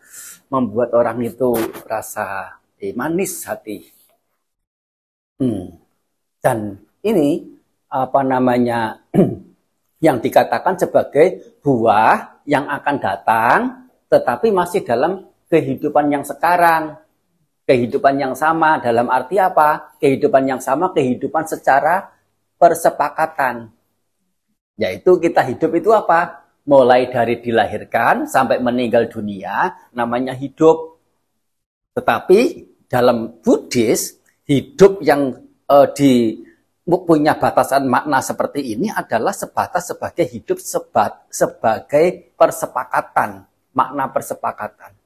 membuat 0.48 0.96
orang 0.96 1.20
itu 1.20 1.52
rasa 1.84 2.56
eh, 2.80 2.96
manis 2.96 3.44
hati. 3.44 3.84
Hmm. 5.36 5.68
Dan 6.40 6.80
ini 7.04 7.44
apa 7.92 8.24
namanya 8.24 9.04
yang 10.06 10.16
dikatakan 10.16 10.80
sebagai 10.80 11.60
buah 11.60 12.40
yang 12.48 12.64
akan 12.72 12.96
datang 12.96 13.85
tetapi 14.06 14.54
masih 14.54 14.86
dalam 14.86 15.26
kehidupan 15.50 16.06
yang 16.10 16.24
sekarang. 16.26 16.98
Kehidupan 17.66 18.14
yang 18.14 18.34
sama 18.38 18.78
dalam 18.78 19.10
arti 19.10 19.42
apa? 19.42 19.98
Kehidupan 19.98 20.46
yang 20.46 20.62
sama, 20.62 20.94
kehidupan 20.94 21.50
secara 21.50 22.14
persepakatan. 22.54 23.74
Yaitu 24.78 25.18
kita 25.18 25.42
hidup 25.42 25.74
itu 25.74 25.90
apa? 25.90 26.46
Mulai 26.66 27.10
dari 27.10 27.42
dilahirkan 27.42 28.30
sampai 28.30 28.62
meninggal 28.62 29.10
dunia, 29.10 29.74
namanya 29.90 30.30
hidup. 30.38 30.98
Tetapi 31.98 32.38
dalam 32.86 33.42
Buddhis, 33.42 34.14
hidup 34.46 35.02
yang 35.02 35.34
uh, 35.66 35.90
di 35.90 36.38
punya 36.86 37.34
batasan 37.34 37.90
makna 37.90 38.22
seperti 38.22 38.78
ini 38.78 38.86
adalah 38.94 39.34
sebatas 39.34 39.90
sebagai 39.90 40.22
hidup 40.22 40.62
sebat, 40.62 41.26
sebagai 41.34 42.30
persepakatan, 42.38 43.42
makna 43.76 44.08
persepakatan. 44.08 44.96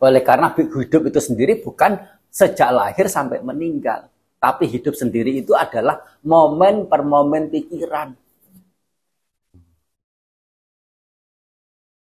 Oleh 0.00 0.24
karena 0.24 0.48
hidup 0.56 1.12
itu 1.12 1.20
sendiri 1.20 1.60
bukan 1.60 2.00
sejak 2.32 2.72
lahir 2.72 3.06
sampai 3.06 3.44
meninggal, 3.44 4.08
tapi 4.40 4.66
hidup 4.66 4.96
sendiri 4.96 5.44
itu 5.44 5.52
adalah 5.54 6.00
momen 6.24 6.88
per 6.88 7.04
momen 7.04 7.52
pikiran. 7.52 8.16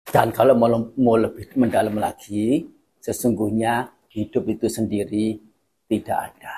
Dan 0.08 0.32
kalau 0.32 0.56
mau, 0.56 0.72
mau 0.96 1.20
lebih 1.20 1.52
mendalam 1.60 2.00
lagi, 2.00 2.64
sesungguhnya 3.04 3.92
hidup 4.16 4.48
itu 4.48 4.72
sendiri 4.72 5.36
tidak 5.92 6.34
ada. 6.34 6.56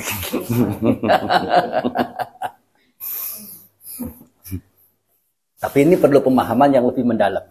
Tapi 5.70 5.86
ini 5.86 5.94
perlu 5.94 6.18
pemahaman 6.18 6.74
yang 6.74 6.82
lebih 6.90 7.06
mendalam. 7.06 7.46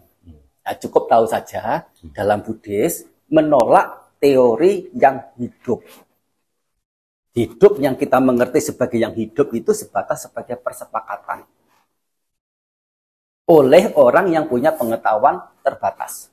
Nah, 0.59 0.75
cukup 0.75 1.07
tahu 1.07 1.23
saja 1.23 1.87
dalam 2.11 2.43
Buddhis 2.43 3.07
menolak 3.31 4.11
teori 4.19 4.91
yang 4.91 5.23
hidup. 5.39 5.87
Hidup 7.31 7.79
yang 7.79 7.95
kita 7.95 8.19
mengerti 8.19 8.59
sebagai 8.59 8.99
yang 8.99 9.15
hidup 9.15 9.55
itu 9.55 9.71
sebatas 9.71 10.27
sebagai 10.27 10.59
persepakatan. 10.59 11.47
Oleh 13.47 13.95
orang 13.95 14.27
yang 14.35 14.51
punya 14.51 14.75
pengetahuan 14.75 15.39
terbatas. 15.63 16.27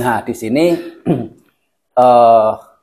Nah, 0.00 0.24
di 0.24 0.32
sini 0.32 0.72
uh, 2.00 2.52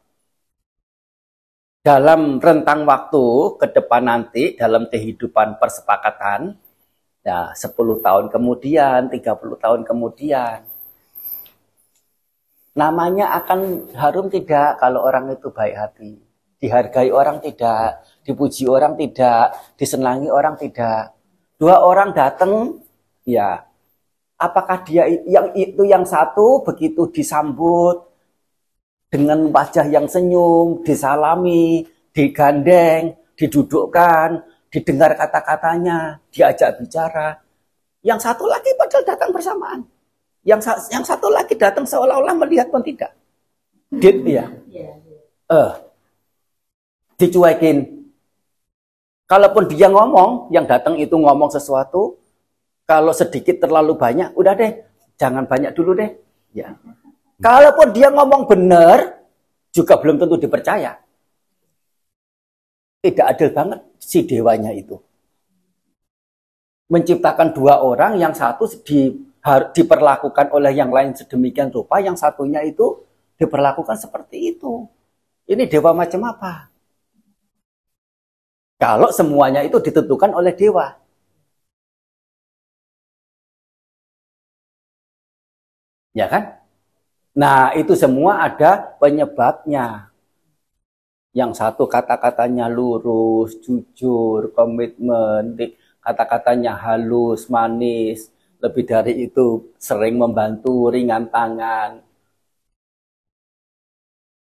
dalam 1.84 2.40
rentang 2.40 2.88
waktu 2.88 3.60
ke 3.60 3.68
depan 3.76 4.08
nanti 4.08 4.56
dalam 4.56 4.88
kehidupan 4.88 5.60
persepakatan 5.60 6.56
ya 7.28 7.52
10 7.52 7.76
tahun 8.00 8.26
kemudian, 8.32 9.12
30 9.12 9.60
tahun 9.60 9.82
kemudian 9.84 10.64
namanya 12.74 13.36
akan 13.44 13.92
harum 14.00 14.32
tidak 14.32 14.80
kalau 14.80 15.04
orang 15.04 15.30
itu 15.36 15.52
baik 15.52 15.76
hati. 15.78 16.12
Dihargai 16.64 17.12
orang 17.12 17.44
tidak, 17.44 18.08
dipuji 18.24 18.64
orang 18.72 18.96
tidak, 18.96 19.76
disenangi 19.76 20.32
orang 20.32 20.56
tidak. 20.56 21.12
Dua 21.60 21.84
orang 21.84 22.16
datang 22.16 22.80
ya 23.28 23.60
apakah 24.40 24.88
dia 24.88 25.04
yang 25.28 25.52
itu 25.60 25.84
yang 25.84 26.08
satu 26.08 26.64
begitu 26.64 27.12
disambut 27.12 28.13
dengan 29.14 29.46
wajah 29.54 29.86
yang 29.94 30.10
senyum, 30.10 30.82
disalami, 30.82 31.86
digandeng, 32.10 33.14
didudukkan, 33.38 34.42
didengar 34.74 35.14
kata-katanya, 35.14 36.18
diajak 36.34 36.82
bicara. 36.82 37.38
Yang 38.02 38.26
satu 38.26 38.50
lagi 38.50 38.74
padahal 38.74 39.06
datang 39.06 39.30
bersamaan. 39.30 39.86
Yang 40.42 40.74
yang 40.90 41.06
satu 41.06 41.30
lagi 41.30 41.54
datang 41.54 41.86
seolah-olah 41.86 42.34
melihat 42.42 42.74
pun 42.74 42.82
tidak. 42.82 43.14
Dit 43.94 44.26
ya. 44.26 44.50
Eh, 44.74 44.98
uh, 45.54 45.78
dicuekin. 47.22 48.10
Kalaupun 49.30 49.70
dia 49.70 49.94
ngomong, 49.94 50.50
yang 50.50 50.66
datang 50.66 50.98
itu 50.98 51.14
ngomong 51.14 51.54
sesuatu, 51.54 52.18
kalau 52.90 53.14
sedikit 53.14 53.62
terlalu 53.62 53.94
banyak, 53.94 54.34
udah 54.34 54.58
deh, 54.58 54.74
jangan 55.22 55.46
banyak 55.46 55.72
dulu 55.78 55.94
deh. 55.94 56.12
Ya. 56.52 56.74
Kalaupun 57.42 57.94
dia 57.96 58.14
ngomong 58.14 58.46
benar, 58.46 59.24
juga 59.74 59.98
belum 59.98 60.22
tentu 60.22 60.38
dipercaya. 60.38 61.02
Tidak 63.04 63.26
adil 63.26 63.50
banget 63.52 63.80
si 64.00 64.24
dewanya 64.24 64.72
itu. 64.72 64.96
Menciptakan 66.88 67.52
dua 67.52 67.82
orang, 67.82 68.16
yang 68.22 68.32
satu 68.32 68.70
di, 68.86 69.12
diperlakukan 69.76 70.54
oleh 70.54 70.72
yang 70.78 70.94
lain 70.94 71.12
sedemikian 71.18 71.74
rupa, 71.74 72.00
yang 72.00 72.16
satunya 72.16 72.62
itu 72.64 73.04
diperlakukan 73.36 73.98
seperti 73.98 74.56
itu. 74.56 74.88
Ini 75.50 75.68
dewa 75.68 75.92
macam 75.92 76.22
apa? 76.30 76.72
Kalau 78.80 79.10
semuanya 79.12 79.64
itu 79.64 79.80
ditentukan 79.80 80.32
oleh 80.36 80.54
dewa. 80.56 80.96
Ya 86.14 86.30
kan? 86.30 86.63
Nah, 87.34 87.74
itu 87.74 87.98
semua 87.98 88.46
ada 88.46 88.94
penyebabnya. 89.02 90.14
Yang 91.34 91.52
satu 91.58 91.90
kata-katanya 91.90 92.70
lurus, 92.70 93.58
jujur, 93.58 94.54
komitmen, 94.54 95.58
kata-katanya 95.98 96.78
halus, 96.78 97.50
manis, 97.50 98.30
lebih 98.62 98.86
dari 98.86 99.26
itu 99.26 99.74
sering 99.82 100.22
membantu, 100.22 100.94
ringan 100.94 101.26
tangan. 101.34 102.06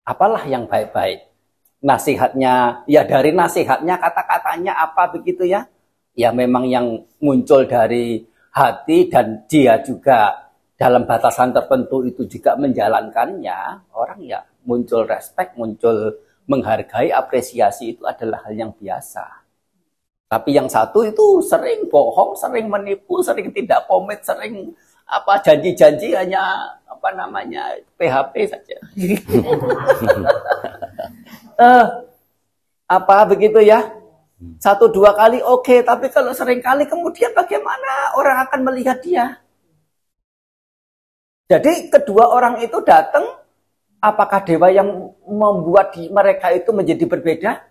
Apalah 0.09 0.49
yang 0.49 0.65
baik-baik? 0.65 1.29
Nasihatnya, 1.85 2.89
ya 2.89 3.05
dari 3.05 3.37
nasihatnya, 3.37 4.01
kata-katanya 4.01 4.73
apa 4.81 5.13
begitu 5.13 5.45
ya? 5.45 5.69
Ya 6.17 6.33
memang 6.33 6.65
yang 6.65 7.05
muncul 7.21 7.69
dari 7.69 8.25
hati 8.49 9.13
dan 9.13 9.45
dia 9.45 9.77
juga 9.85 10.48
dalam 10.79 11.03
batasan 11.11 11.51
tertentu 11.51 12.07
itu 12.07 12.23
juga 12.31 12.55
menjalankannya, 12.55 13.91
orang 13.91 14.23
ya 14.23 14.47
muncul 14.63 15.03
respect, 15.11 15.59
muncul 15.59 16.15
menghargai, 16.47 17.11
apresiasi 17.11 17.99
itu 17.99 18.07
adalah 18.07 18.47
hal 18.47 18.55
yang 18.55 18.71
biasa. 18.71 19.27
Tapi 20.31 20.55
yang 20.55 20.71
satu 20.71 21.03
itu 21.03 21.43
sering 21.43 21.91
bohong, 21.91 22.39
sering 22.39 22.71
menipu, 22.71 23.19
sering 23.27 23.51
tidak 23.51 23.91
komit, 23.91 24.23
sering 24.23 24.71
apa 25.09 25.41
janji-janji 25.43 26.15
hanya 26.15 26.69
apa 26.87 27.09
namanya 27.17 27.75
PHP 27.99 28.35
saja. 28.47 28.77
uh, 31.59 31.87
apa 32.97 33.17
begitu 33.27 33.59
ya? 33.67 33.83
Satu 34.63 34.87
dua 34.87 35.19
kali 35.19 35.43
oke, 35.43 35.67
okay, 35.67 35.79
tapi 35.83 36.07
kalau 36.15 36.31
sering 36.31 36.63
kali 36.63 36.87
kemudian 36.87 37.35
bagaimana 37.35 38.15
orang 38.15 38.47
akan 38.47 38.61
melihat 38.63 39.03
dia? 39.03 39.43
Jadi 41.49 41.89
kedua 41.89 42.29
orang 42.29 42.61
itu 42.61 42.77
datang, 42.85 43.25
apakah 44.05 44.45
dewa 44.45 44.69
yang 44.69 45.17
membuat 45.25 45.97
di 45.97 46.13
mereka 46.13 46.53
itu 46.53 46.69
menjadi 46.77 47.09
berbeda? 47.09 47.65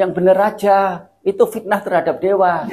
Yang 0.00 0.10
benar 0.16 0.40
aja, 0.40 1.12
itu 1.20 1.44
fitnah 1.44 1.84
terhadap 1.84 2.16
dewa. 2.16 2.64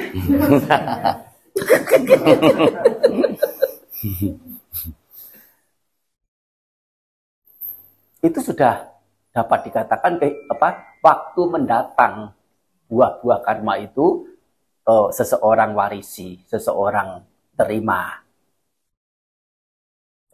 itu 8.24 8.40
sudah 8.40 8.88
dapat 9.36 9.68
dikatakan 9.68 10.16
ke 10.16 10.32
apa 10.48 10.96
waktu 11.04 11.42
mendatang 11.44 12.32
buah-buah 12.88 13.44
karma 13.44 13.76
itu 13.76 14.24
oh, 14.88 15.12
seseorang 15.12 15.76
warisi, 15.76 16.40
seseorang 16.48 17.20
terima. 17.52 18.23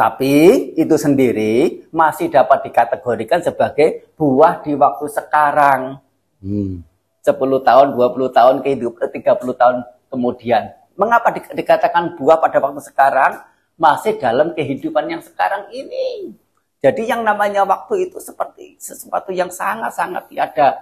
Tapi 0.01 0.33
itu 0.81 0.97
sendiri 0.97 1.85
masih 1.93 2.33
dapat 2.33 2.65
dikategorikan 2.65 3.45
sebagai 3.45 4.09
buah 4.17 4.65
di 4.65 4.73
waktu 4.73 5.05
sekarang. 5.13 6.01
Hmm. 6.41 6.81
10 7.21 7.37
tahun, 7.37 7.93
20 7.93 8.33
tahun, 8.33 8.65
kehidupan 8.65 9.13
30 9.13 9.53
tahun 9.53 9.85
kemudian. 10.09 10.73
Mengapa 10.97 11.37
dikatakan 11.53 12.17
buah 12.17 12.41
pada 12.41 12.65
waktu 12.65 12.81
sekarang? 12.81 13.45
Masih 13.77 14.17
dalam 14.17 14.57
kehidupan 14.57 15.05
yang 15.05 15.21
sekarang 15.21 15.69
ini. 15.69 16.33
Jadi 16.81 17.05
yang 17.05 17.21
namanya 17.21 17.69
waktu 17.69 18.09
itu 18.09 18.17
seperti 18.25 18.81
sesuatu 18.81 19.37
yang 19.37 19.53
sangat-sangat 19.53 20.33
tiada 20.33 20.81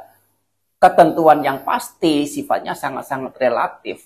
ketentuan 0.78 1.42
yang 1.42 1.66
pasti, 1.66 2.22
sifatnya 2.22 2.70
sangat-sangat 2.70 3.34
relatif. 3.34 3.98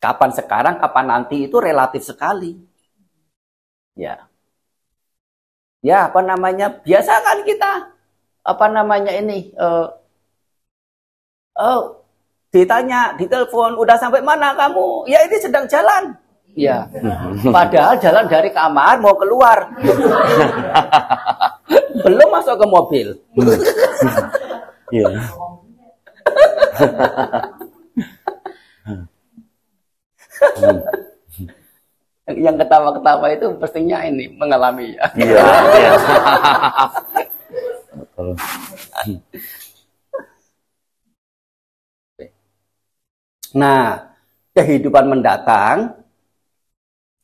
Kapan 0.00 0.30
sekarang, 0.32 0.80
kapan 0.80 1.04
nanti 1.04 1.44
itu 1.44 1.60
relatif 1.60 2.00
sekali. 2.00 2.77
Ya. 3.98 4.30
Ya, 5.82 6.06
apa 6.06 6.22
namanya? 6.22 6.70
Biasa 6.86 7.18
kan 7.22 7.42
kita 7.42 7.90
apa 8.46 8.66
namanya 8.70 9.12
ini 9.12 9.52
uh, 9.60 9.92
oh 11.58 12.00
ditanya 12.48 13.12
di 13.18 13.28
telepon 13.28 13.76
udah 13.76 14.00
sampai 14.00 14.24
mana 14.24 14.56
kamu 14.56 15.04
ya 15.04 15.20
ini 15.28 15.36
sedang 15.36 15.68
jalan 15.68 16.16
Ya. 16.58 16.90
Padahal 17.54 17.94
jalan 18.02 18.26
dari 18.26 18.50
kamar 18.50 18.98
mau 18.98 19.14
keluar. 19.14 19.62
Belum 22.02 22.28
masuk 22.34 22.58
ke 22.58 22.66
mobil. 22.66 23.14
Iya. 24.90 25.22
yang 32.36 32.56
ketawa-ketawa 32.60 33.26
itu 33.32 33.46
pastinya 33.56 34.04
ini 34.04 34.28
mengalami 34.36 34.92
ya. 34.96 35.06
Iya, 35.16 35.44
iya. 35.78 35.92
Nah, 43.48 44.12
kehidupan 44.52 45.08
mendatang 45.08 45.98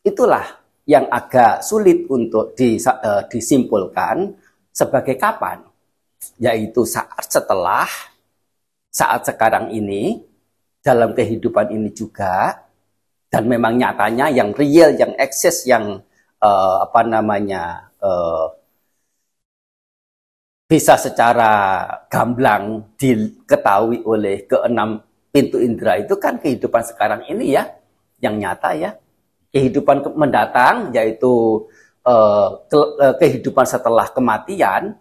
Itulah 0.04 0.44
yang 0.84 1.08
agak 1.08 1.64
sulit 1.64 2.04
untuk 2.12 2.52
eh, 2.60 2.76
disimpulkan 3.32 4.36
sebagai 4.68 5.16
kapan, 5.16 5.64
yaitu 6.36 6.84
saat 6.84 7.24
setelah 7.24 7.88
saat 8.92 9.24
sekarang 9.24 9.72
ini 9.72 10.20
dalam 10.84 11.16
kehidupan 11.16 11.72
ini 11.72 11.88
juga 11.88 12.63
dan 13.34 13.50
memang 13.50 13.74
nyatanya 13.74 14.30
yang 14.30 14.54
real, 14.54 14.94
yang 14.94 15.10
eksis, 15.18 15.66
yang 15.66 15.98
uh, 16.38 16.76
apa 16.86 17.02
namanya 17.02 17.90
uh, 17.98 18.46
bisa 20.70 20.94
secara 20.94 21.82
gamblang 22.06 22.94
diketahui 22.94 24.06
oleh 24.06 24.46
keenam 24.46 25.02
pintu 25.34 25.58
indera 25.58 25.98
itu 25.98 26.14
kan 26.14 26.38
kehidupan 26.38 26.86
sekarang 26.86 27.26
ini 27.26 27.58
ya, 27.58 27.66
yang 28.22 28.38
nyata 28.38 28.70
ya 28.78 28.94
kehidupan 29.50 30.14
mendatang 30.14 30.94
yaitu 30.94 31.66
uh, 32.06 32.54
kehidupan 33.18 33.66
setelah 33.66 34.06
kematian 34.14 34.94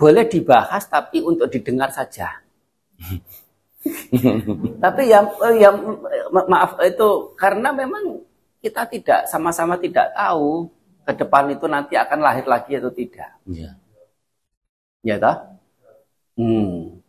boleh 0.00 0.24
dibahas 0.24 0.88
tapi 0.88 1.20
untuk 1.20 1.52
didengar 1.52 1.92
saja. 1.92 2.40
tapi 4.84 5.02
yang 5.12 5.28
ya 5.60 5.70
maaf 6.32 6.80
itu 6.80 7.36
karena 7.36 7.68
memang 7.72 8.24
kita 8.64 8.88
tidak 8.88 9.20
sama-sama 9.28 9.76
tidak 9.76 10.08
tahu 10.16 10.72
ke 11.04 11.12
depan 11.12 11.52
itu 11.52 11.68
nanti 11.68 11.94
akan 12.00 12.20
lahir 12.24 12.48
lagi 12.48 12.80
atau 12.80 12.88
tidak. 12.88 13.36
Iya. 13.44 13.76
Ya 15.04 15.20
toh? 15.20 15.36
Hmm. 16.40 17.04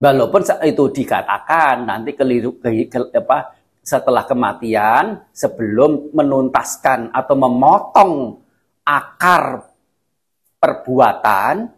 Walaupun 0.00 0.40
itu 0.64 0.84
dikatakan 0.88 1.84
nanti 1.84 2.16
keliru 2.16 2.56
ke, 2.56 2.88
ke, 2.88 2.98
apa, 3.12 3.52
setelah 3.84 4.24
kematian 4.24 5.28
sebelum 5.28 6.16
menuntaskan 6.16 7.12
atau 7.12 7.36
memotong 7.36 8.12
akar 8.80 9.68
perbuatan 10.56 11.68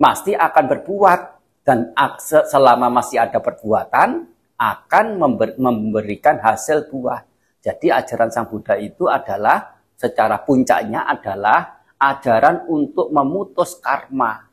pasti 0.00 0.32
akan 0.32 0.64
berbuat 0.64 1.20
dan 1.68 1.92
selama 2.48 2.88
masih 2.88 3.20
ada 3.20 3.44
perbuatan 3.44 4.24
akan 4.56 5.06
member, 5.20 5.60
memberikan 5.60 6.40
hasil 6.40 6.88
buah. 6.88 7.28
Jadi 7.60 7.92
ajaran 7.92 8.32
Sang 8.32 8.48
Buddha 8.48 8.80
itu 8.80 9.04
adalah 9.04 9.76
secara 9.92 10.40
puncaknya 10.40 11.04
adalah 11.04 11.84
ajaran 12.00 12.64
untuk 12.72 13.12
memutus 13.12 13.76
karma 13.76 14.48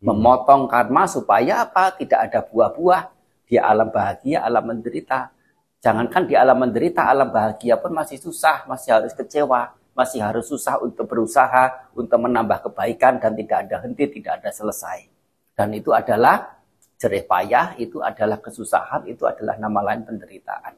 memotong 0.00 0.68
karma 0.68 1.08
supaya 1.08 1.64
apa? 1.64 1.94
Tidak 1.94 2.14
ada 2.14 2.44
buah-buah 2.44 3.02
di 3.48 3.56
alam 3.56 3.88
bahagia, 3.88 4.44
alam 4.44 4.64
menderita. 4.66 5.32
Jangankan 5.80 6.26
di 6.26 6.34
alam 6.34 6.56
menderita, 6.58 7.06
alam 7.06 7.30
bahagia 7.30 7.78
pun 7.78 7.94
masih 7.94 8.18
susah, 8.18 8.66
masih 8.66 8.96
harus 8.96 9.12
kecewa, 9.14 9.76
masih 9.94 10.20
harus 10.20 10.50
susah 10.50 10.82
untuk 10.82 11.06
berusaha, 11.06 11.90
untuk 11.94 12.18
menambah 12.22 12.70
kebaikan 12.70 13.22
dan 13.22 13.32
tidak 13.38 13.58
ada 13.68 13.76
henti, 13.86 14.04
tidak 14.18 14.42
ada 14.42 14.50
selesai. 14.50 15.15
Dan 15.58 15.68
itu 15.80 15.90
adalah 16.00 16.36
jerih 17.00 17.24
payah, 17.30 17.66
itu 17.84 17.98
adalah 18.10 18.38
kesusahan, 18.44 19.02
itu 19.12 19.24
adalah 19.32 19.56
nama 19.64 19.80
lain 19.88 20.02
penderitaan. 20.08 20.74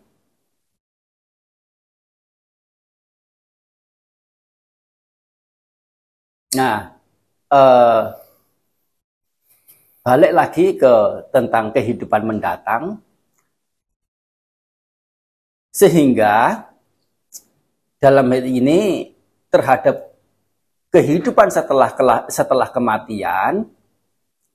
Nah, 6.56 6.78
eh, 7.52 8.02
balik 10.06 10.32
lagi 10.34 10.66
ke 10.74 10.94
tentang 11.34 11.70
kehidupan 11.74 12.22
mendatang 12.26 12.98
sehingga 15.72 16.66
dalam 17.98 18.26
hal 18.30 18.44
ini 18.46 19.10
terhadap 19.50 20.14
kehidupan 20.94 21.48
setelah 21.50 21.90
setelah 22.30 22.68
kematian 22.70 23.66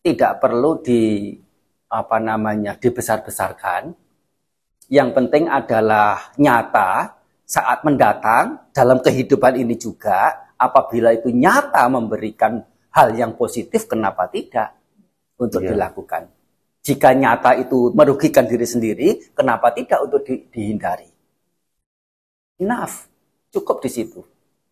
tidak 0.04 0.44
perlu 0.44 0.84
di 0.84 1.34
apa 1.88 2.18
namanya 2.20 2.76
dibesar-besarkan 2.76 3.96
yang 4.92 5.16
penting 5.16 5.48
adalah 5.48 6.36
nyata 6.36 7.16
saat 7.48 7.82
mendatang 7.88 8.70
dalam 8.76 9.00
kehidupan 9.00 9.56
ini 9.58 9.80
juga 9.80 10.52
apabila 10.60 11.16
itu 11.16 11.32
nyata 11.32 11.88
memberikan 11.88 12.60
hal 12.94 13.16
yang 13.18 13.34
positif 13.34 13.90
kenapa 13.90 14.30
tidak 14.30 14.78
untuk 15.42 15.66
yeah. 15.66 15.76
dilakukan. 15.76 16.30
Jika 16.84 17.16
nyata 17.16 17.56
itu 17.58 17.96
merugikan 17.96 18.44
diri 18.44 18.68
sendiri, 18.68 19.32
kenapa 19.32 19.72
tidak 19.72 20.04
untuk 20.04 20.22
di, 20.28 20.46
dihindari? 20.52 21.08
Enough, 22.60 23.08
cukup 23.56 23.80
di 23.80 23.90
situ. 23.90 24.20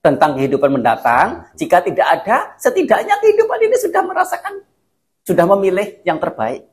Tentang 0.01 0.35
kehidupan 0.35 0.75
mendatang, 0.75 1.47
jika 1.55 1.79
tidak 1.79 2.07
ada, 2.19 2.37
setidaknya 2.59 3.15
kehidupan 3.21 3.59
ini 3.63 3.77
sudah 3.79 4.01
merasakan, 4.03 4.59
sudah 5.25 5.45
memilih 5.45 6.01
yang 6.05 6.17
terbaik. 6.17 6.65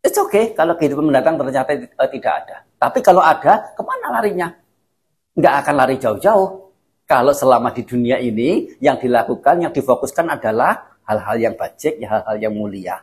It's 0.00 0.16
okay 0.16 0.56
kalau 0.56 0.80
kehidupan 0.80 1.12
mendatang 1.12 1.36
ternyata 1.36 1.76
uh, 1.76 2.08
tidak 2.08 2.32
ada. 2.44 2.56
Tapi 2.80 2.98
kalau 3.04 3.20
ada, 3.20 3.76
ke 3.76 3.82
mana 3.84 4.06
larinya? 4.16 4.48
Nggak 5.36 5.54
akan 5.60 5.74
lari 5.76 5.96
jauh-jauh. 6.00 6.72
Kalau 7.04 7.34
selama 7.36 7.74
di 7.74 7.84
dunia 7.84 8.16
ini, 8.16 8.80
yang 8.80 8.96
dilakukan, 8.96 9.60
yang 9.60 9.72
difokuskan 9.74 10.30
adalah 10.30 10.96
hal-hal 11.04 11.36
yang 11.36 11.54
bajik, 11.58 12.00
ya 12.00 12.06
hal-hal 12.16 12.36
yang 12.38 12.54
mulia. 12.54 13.02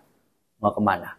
Mau 0.57 0.73
ke 0.73 0.81
mana? 0.81 1.13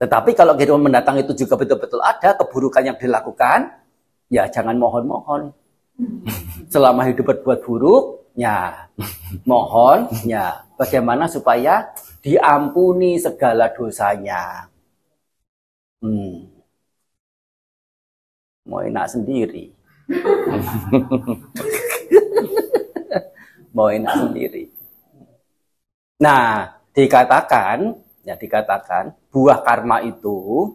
Tetapi 0.00 0.34
kalau 0.34 0.58
kehidupan 0.58 0.90
mendatang 0.90 1.20
itu 1.22 1.36
juga 1.36 1.54
betul-betul 1.54 2.02
ada, 2.02 2.34
keburukan 2.34 2.82
yang 2.82 2.96
dilakukan, 2.98 3.78
ya 4.26 4.50
jangan 4.50 4.74
mohon-mohon. 4.74 5.54
Selama 6.72 7.06
hidup 7.06 7.30
berbuat 7.30 7.62
buruk, 7.62 8.23
ya 8.34 8.90
mohon, 9.50 10.10
ya 10.26 10.66
bagaimana 10.74 11.30
supaya 11.30 11.94
diampuni 12.20 13.18
segala 13.22 13.70
dosanya. 13.70 14.68
Hmm. 16.02 16.50
Mau 18.64 18.80
enak 18.80 19.06
sendiri. 19.08 19.72
Mau 23.74 23.88
enak 23.90 24.14
sendiri. 24.14 24.70
Nah, 26.22 26.70
dikatakan, 26.94 27.92
ya 28.22 28.38
dikatakan, 28.38 29.12
buah 29.28 29.60
karma 29.66 30.00
itu 30.06 30.70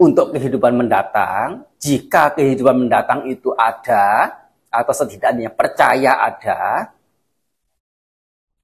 untuk 0.00 0.34
kehidupan 0.34 0.74
mendatang, 0.74 1.62
jika 1.78 2.34
kehidupan 2.34 2.88
mendatang 2.88 3.28
itu 3.30 3.54
ada, 3.54 4.32
atau 4.74 4.90
setidaknya 4.90 5.54
percaya 5.54 6.18
ada, 6.18 6.90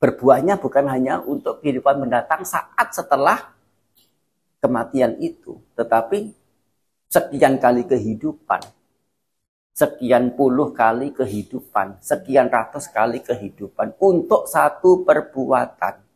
berbuahnya 0.02 0.58
bukan 0.58 0.90
hanya 0.90 1.22
untuk 1.22 1.62
kehidupan 1.62 2.02
mendatang 2.02 2.42
saat 2.42 2.90
setelah 2.90 3.54
kematian 4.58 5.16
itu, 5.22 5.62
tetapi 5.78 6.34
sekian 7.08 7.56
kali 7.56 7.88
kehidupan, 7.88 8.60
sekian 9.72 10.36
puluh 10.36 10.76
kali 10.76 11.16
kehidupan, 11.16 12.02
sekian 12.04 12.52
ratus 12.52 12.90
kali 12.92 13.24
kehidupan 13.24 13.96
untuk 13.96 14.44
satu 14.44 15.06
perbuatan. 15.06 16.12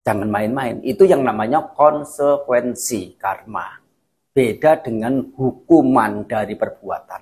Jangan 0.00 0.28
main-main. 0.32 0.80
Itu 0.80 1.04
yang 1.04 1.24
namanya 1.24 1.72
konsekuensi 1.76 3.20
karma. 3.20 3.79
Beda 4.40 4.80
dengan 4.80 5.20
hukuman 5.36 6.24
dari 6.24 6.56
perbuatan. 6.56 7.20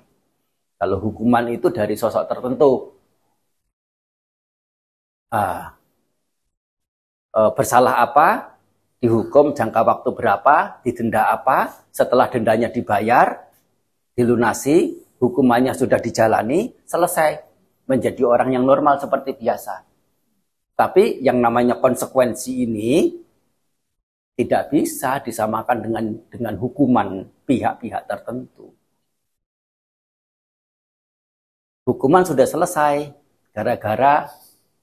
Kalau 0.79 1.03
hukuman 1.03 1.51
itu 1.51 1.67
dari 1.67 1.99
sosok 1.99 2.23
tertentu. 2.31 2.95
Ah, 5.27 5.75
e, 7.35 7.41
bersalah 7.51 7.99
apa, 8.07 8.55
dihukum 9.03 9.51
jangka 9.51 9.83
waktu 9.83 10.15
berapa, 10.15 10.79
didenda 10.79 11.27
apa, 11.35 11.83
setelah 11.91 12.31
dendanya 12.31 12.71
dibayar, 12.71 13.51
dilunasi, 14.15 15.03
hukumannya 15.19 15.75
sudah 15.75 15.99
dijalani, 15.99 16.71
selesai. 16.87 17.43
Menjadi 17.83 18.23
orang 18.23 18.55
yang 18.55 18.63
normal 18.63 18.95
seperti 18.95 19.35
biasa. 19.35 19.83
Tapi 20.71 21.19
yang 21.19 21.43
namanya 21.43 21.83
konsekuensi 21.83 22.63
ini 22.63 23.11
tidak 24.39 24.71
bisa 24.71 25.19
disamakan 25.19 25.83
dengan 25.83 26.05
dengan 26.31 26.55
hukuman 26.55 27.27
pihak-pihak 27.43 28.07
tertentu. 28.07 28.71
Hukuman 31.83 32.23
sudah 32.23 32.47
selesai 32.47 33.11
gara-gara 33.51 34.31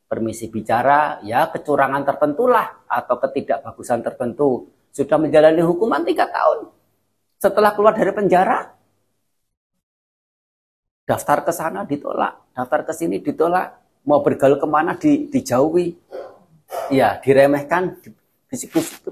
permisi 0.04 0.52
bicara, 0.52 1.24
ya 1.24 1.48
kecurangan 1.48 2.04
tertentu 2.04 2.44
lah 2.44 2.84
atau 2.84 3.16
ketidakbagusan 3.16 4.04
tertentu. 4.04 4.68
Sudah 4.92 5.16
menjalani 5.16 5.64
hukuman 5.64 6.04
tiga 6.04 6.28
tahun. 6.28 6.68
Setelah 7.40 7.72
keluar 7.72 7.96
dari 7.96 8.12
penjara, 8.12 8.76
daftar 11.08 11.48
ke 11.48 11.52
sana 11.56 11.88
ditolak, 11.88 12.52
daftar 12.52 12.84
ke 12.84 12.92
sini 12.92 13.24
ditolak, 13.24 13.76
mau 14.04 14.20
bergaul 14.20 14.60
ke 14.60 14.68
mana 14.68 15.00
di, 15.00 15.28
dijauhi, 15.32 15.96
ya 16.92 17.20
diremehkan, 17.20 17.96
bisik-bisik, 18.48 19.04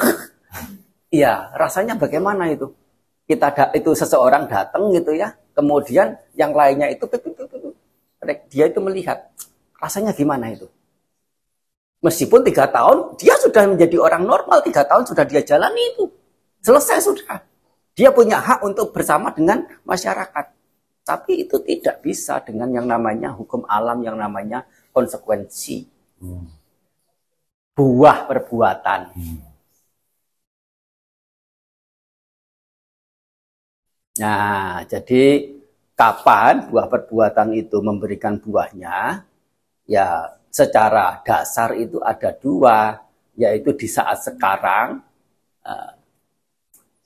Iya, 1.10 1.50
rasanya 1.58 1.98
bagaimana 1.98 2.54
itu? 2.54 2.70
Kita 3.26 3.50
ada, 3.50 3.74
itu 3.74 3.90
seseorang 3.98 4.46
datang 4.46 4.94
gitu 4.94 5.10
ya, 5.10 5.34
kemudian 5.58 6.14
yang 6.38 6.54
lainnya 6.54 6.86
itu 6.86 7.02
dia 8.46 8.66
itu 8.70 8.78
melihat 8.78 9.26
rasanya 9.82 10.14
gimana 10.14 10.54
itu? 10.54 10.70
Meskipun 12.00 12.46
tiga 12.46 12.70
tahun 12.70 13.18
dia 13.18 13.34
sudah 13.42 13.68
menjadi 13.68 13.98
orang 13.98 14.22
normal, 14.22 14.62
tiga 14.62 14.86
tahun 14.86 15.04
sudah 15.04 15.26
dia 15.26 15.42
jalani 15.42 15.82
itu, 15.94 16.06
selesai 16.62 16.98
sudah. 17.02 17.42
Dia 17.98 18.14
punya 18.14 18.38
hak 18.40 18.64
untuk 18.64 18.94
bersama 18.94 19.34
dengan 19.34 19.66
masyarakat. 19.84 20.46
Tapi 21.04 21.42
itu 21.42 21.58
tidak 21.66 22.00
bisa 22.06 22.38
dengan 22.40 22.70
yang 22.70 22.86
namanya 22.86 23.34
hukum 23.34 23.66
alam, 23.66 24.00
yang 24.00 24.14
namanya 24.14 24.62
konsekuensi. 24.94 25.84
Hmm. 26.22 26.48
Buah 27.74 28.30
perbuatan. 28.30 29.00
Hmm. 29.12 29.49
Nah, 34.20 34.84
jadi 34.84 35.48
kapan 35.96 36.68
buah 36.68 36.86
perbuatan 36.92 37.56
itu 37.56 37.80
memberikan 37.80 38.36
buahnya? 38.36 39.24
Ya, 39.88 40.36
secara 40.52 41.24
dasar 41.24 41.72
itu 41.72 41.96
ada 42.04 42.36
dua, 42.36 43.00
yaitu 43.32 43.72
di 43.72 43.88
saat 43.88 44.20
sekarang, 44.20 45.00
eh, 45.64 45.92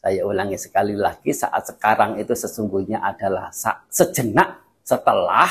saya 0.03 0.23
ulangi 0.27 0.59
sekali 0.59 0.99
lagi, 0.99 1.31
saat 1.31 1.65
sekarang 1.71 2.19
itu 2.19 2.35
sesungguhnya 2.35 3.01
adalah 3.01 3.55
sejenak 3.89 4.83
setelah 4.83 5.49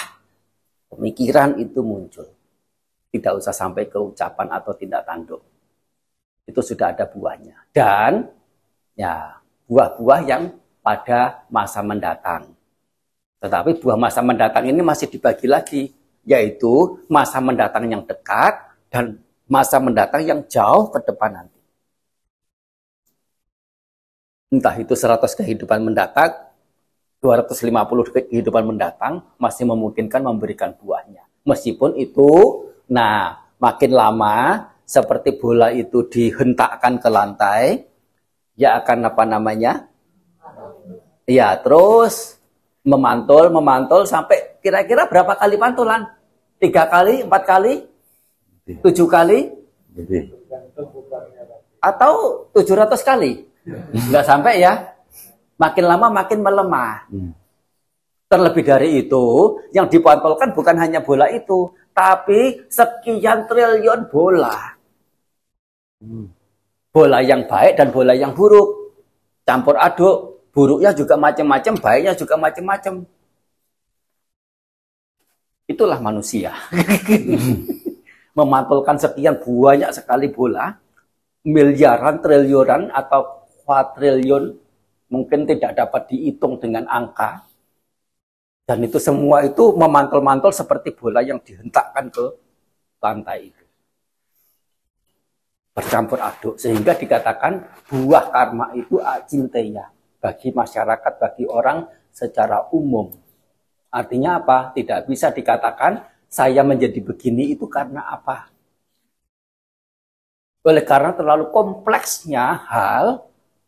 pemikiran 0.91 1.57
itu 1.57 1.79
muncul. 1.81 2.27
Tidak 3.09 3.33
usah 3.39 3.55
sampai 3.55 3.87
ke 3.89 3.97
ucapan 3.97 4.47
atau 4.51 4.73
tindak 4.75 5.07
tanduk. 5.07 5.41
Itu 6.43 6.59
sudah 6.61 6.93
ada 6.93 7.07
buahnya. 7.09 7.71
Dan 7.73 8.29
ya 8.93 9.41
buah-buah 9.65 10.21
yang 10.27 10.43
pada 10.83 11.47
masa 11.47 11.79
mendatang. 11.79 12.51
Tetapi 13.39 13.79
buah 13.79 13.95
masa 13.95 14.19
mendatang 14.19 14.67
ini 14.67 14.83
masih 14.83 15.07
dibagi 15.07 15.47
lagi, 15.47 15.83
yaitu 16.27 16.99
masa 17.07 17.39
mendatang 17.39 17.87
yang 17.87 18.03
dekat 18.03 18.59
dan 18.91 19.19
masa 19.47 19.79
mendatang 19.79 20.21
yang 20.27 20.39
jauh 20.47 20.91
ke 20.91 20.99
depan 21.03 21.31
nanti 21.31 21.53
entah 24.53 24.77
itu 24.77 24.93
100 24.93 25.33
kehidupan 25.33 25.81
mendatang, 25.81 26.29
250 27.17 28.13
kehidupan 28.13 28.69
mendatang 28.69 29.25
masih 29.41 29.65
memungkinkan 29.65 30.21
memberikan 30.21 30.77
buahnya. 30.77 31.25
Meskipun 31.49 31.97
itu, 31.97 32.29
nah 32.85 33.49
makin 33.57 33.91
lama 33.97 34.69
seperti 34.85 35.41
bola 35.41 35.73
itu 35.73 36.05
dihentakkan 36.05 37.01
ke 37.01 37.09
lantai, 37.09 37.89
ya 38.53 38.77
akan 38.77 39.09
apa 39.09 39.23
namanya? 39.25 39.89
Ya 41.23 41.55
terus 41.55 42.35
memantul, 42.83 43.47
memantul 43.47 44.03
sampai 44.03 44.59
kira-kira 44.59 45.07
berapa 45.07 45.39
kali 45.39 45.55
pantulan? 45.55 46.03
Tiga 46.59 46.87
kali, 46.87 47.23
empat 47.23 47.43
kali, 47.43 47.73
tujuh 48.83 49.07
kali, 49.07 49.51
atau 51.83 52.45
tujuh 52.55 52.75
ratus 52.75 53.03
kali? 53.03 53.43
Nggak 53.91 54.23
sampai 54.27 54.63
ya. 54.63 54.95
Makin 55.59 55.85
lama 55.85 56.07
makin 56.11 56.39
melemah. 56.43 57.07
Hmm. 57.07 57.31
Terlebih 58.27 58.63
dari 58.65 58.89
itu, 59.05 59.23
yang 59.71 59.87
dipantulkan 59.87 60.51
bukan 60.51 60.75
hanya 60.81 61.05
bola 61.05 61.29
itu, 61.29 61.71
tapi 61.93 62.65
sekian 62.67 63.45
triliun 63.45 64.09
bola. 64.09 64.73
Hmm. 66.01 66.27
Bola 66.89 67.19
yang 67.21 67.45
baik 67.45 67.77
dan 67.77 67.93
bola 67.93 68.17
yang 68.17 68.33
buruk. 68.33 68.95
Campur 69.43 69.75
aduk, 69.75 70.32
buruknya 70.53 70.93
juga 70.93 71.17
macam-macam, 71.17 71.73
baiknya 71.81 72.13
juga 72.13 72.37
macam-macam. 72.37 73.03
Itulah 75.65 75.97
manusia. 75.97 76.53
Memantulkan 78.37 78.97
sekian 79.01 79.41
banyak 79.41 79.89
sekali 79.93 80.29
bola, 80.29 80.77
miliaran, 81.45 82.21
triliunan, 82.21 82.93
atau 82.93 83.49
kuadriliun 83.65 84.53
mungkin 85.09 85.45
tidak 85.49 85.77
dapat 85.77 86.09
dihitung 86.09 86.61
dengan 86.61 86.85
angka. 86.89 87.45
Dan 88.63 88.79
itu 88.85 88.95
semua 88.97 89.43
itu 89.43 89.75
memantul-mantul 89.75 90.55
seperti 90.55 90.95
bola 90.95 91.19
yang 91.19 91.37
dihentakkan 91.43 92.07
ke 92.07 92.25
lantai 93.03 93.51
itu. 93.51 93.63
Bercampur 95.75 96.21
aduk. 96.21 96.55
Sehingga 96.55 96.95
dikatakan 96.95 97.59
buah 97.91 98.31
karma 98.31 98.71
itu 98.77 99.01
acinteya. 99.03 99.91
Bagi 100.23 100.49
masyarakat, 100.55 101.13
bagi 101.19 101.43
orang 101.43 101.83
secara 102.19 102.71
umum. 102.71 103.11
Artinya 103.91 104.39
apa? 104.39 104.71
Tidak 104.71 104.99
bisa 105.11 105.27
dikatakan 105.35 105.93
saya 106.31 106.63
menjadi 106.63 106.99
begini 107.03 107.53
itu 107.53 107.65
karena 107.67 108.01
apa? 108.07 108.47
Oleh 110.69 110.83
karena 110.87 111.11
terlalu 111.19 111.45
kompleksnya 111.51 112.45
hal 112.71 113.27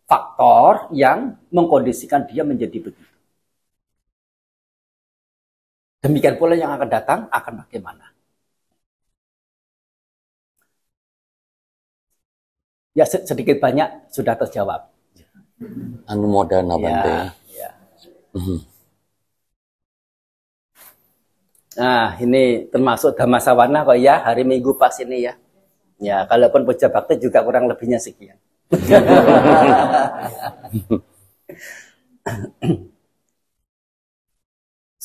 faktor 0.09 0.87
yang 0.95 1.35
mengkondisikan 1.51 2.23
dia 2.29 2.43
menjadi 2.47 2.77
begitu. 2.79 3.15
Demikian 6.03 6.35
pula 6.39 6.55
yang 6.55 6.71
akan 6.75 6.89
datang 6.95 7.19
akan 7.37 7.53
bagaimana. 7.65 8.05
Ya 12.95 13.03
sedikit 13.05 13.59
banyak 13.59 14.07
sudah 14.15 14.39
terjawab. 14.39 14.94
Anu 16.11 16.27
modern 16.27 16.67
Ya, 16.83 17.31
ya. 17.47 17.69
Nah, 21.75 22.15
ini 22.23 22.67
termasuk 22.71 23.15
damasawana 23.19 23.83
kok 23.87 23.99
ya 23.99 24.19
hari 24.23 24.43
Minggu 24.43 24.75
pas 24.75 24.95
ini 24.99 25.27
ya. 25.27 25.33
Ya, 25.99 26.27
kalaupun 26.27 26.67
puja 26.67 26.91
bakti 26.91 27.15
juga 27.23 27.39
kurang 27.43 27.71
lebihnya 27.71 27.99
sekian. 27.99 28.35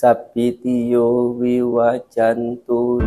Sapitiyo 0.01 1.37
wiwajantu 1.39 2.99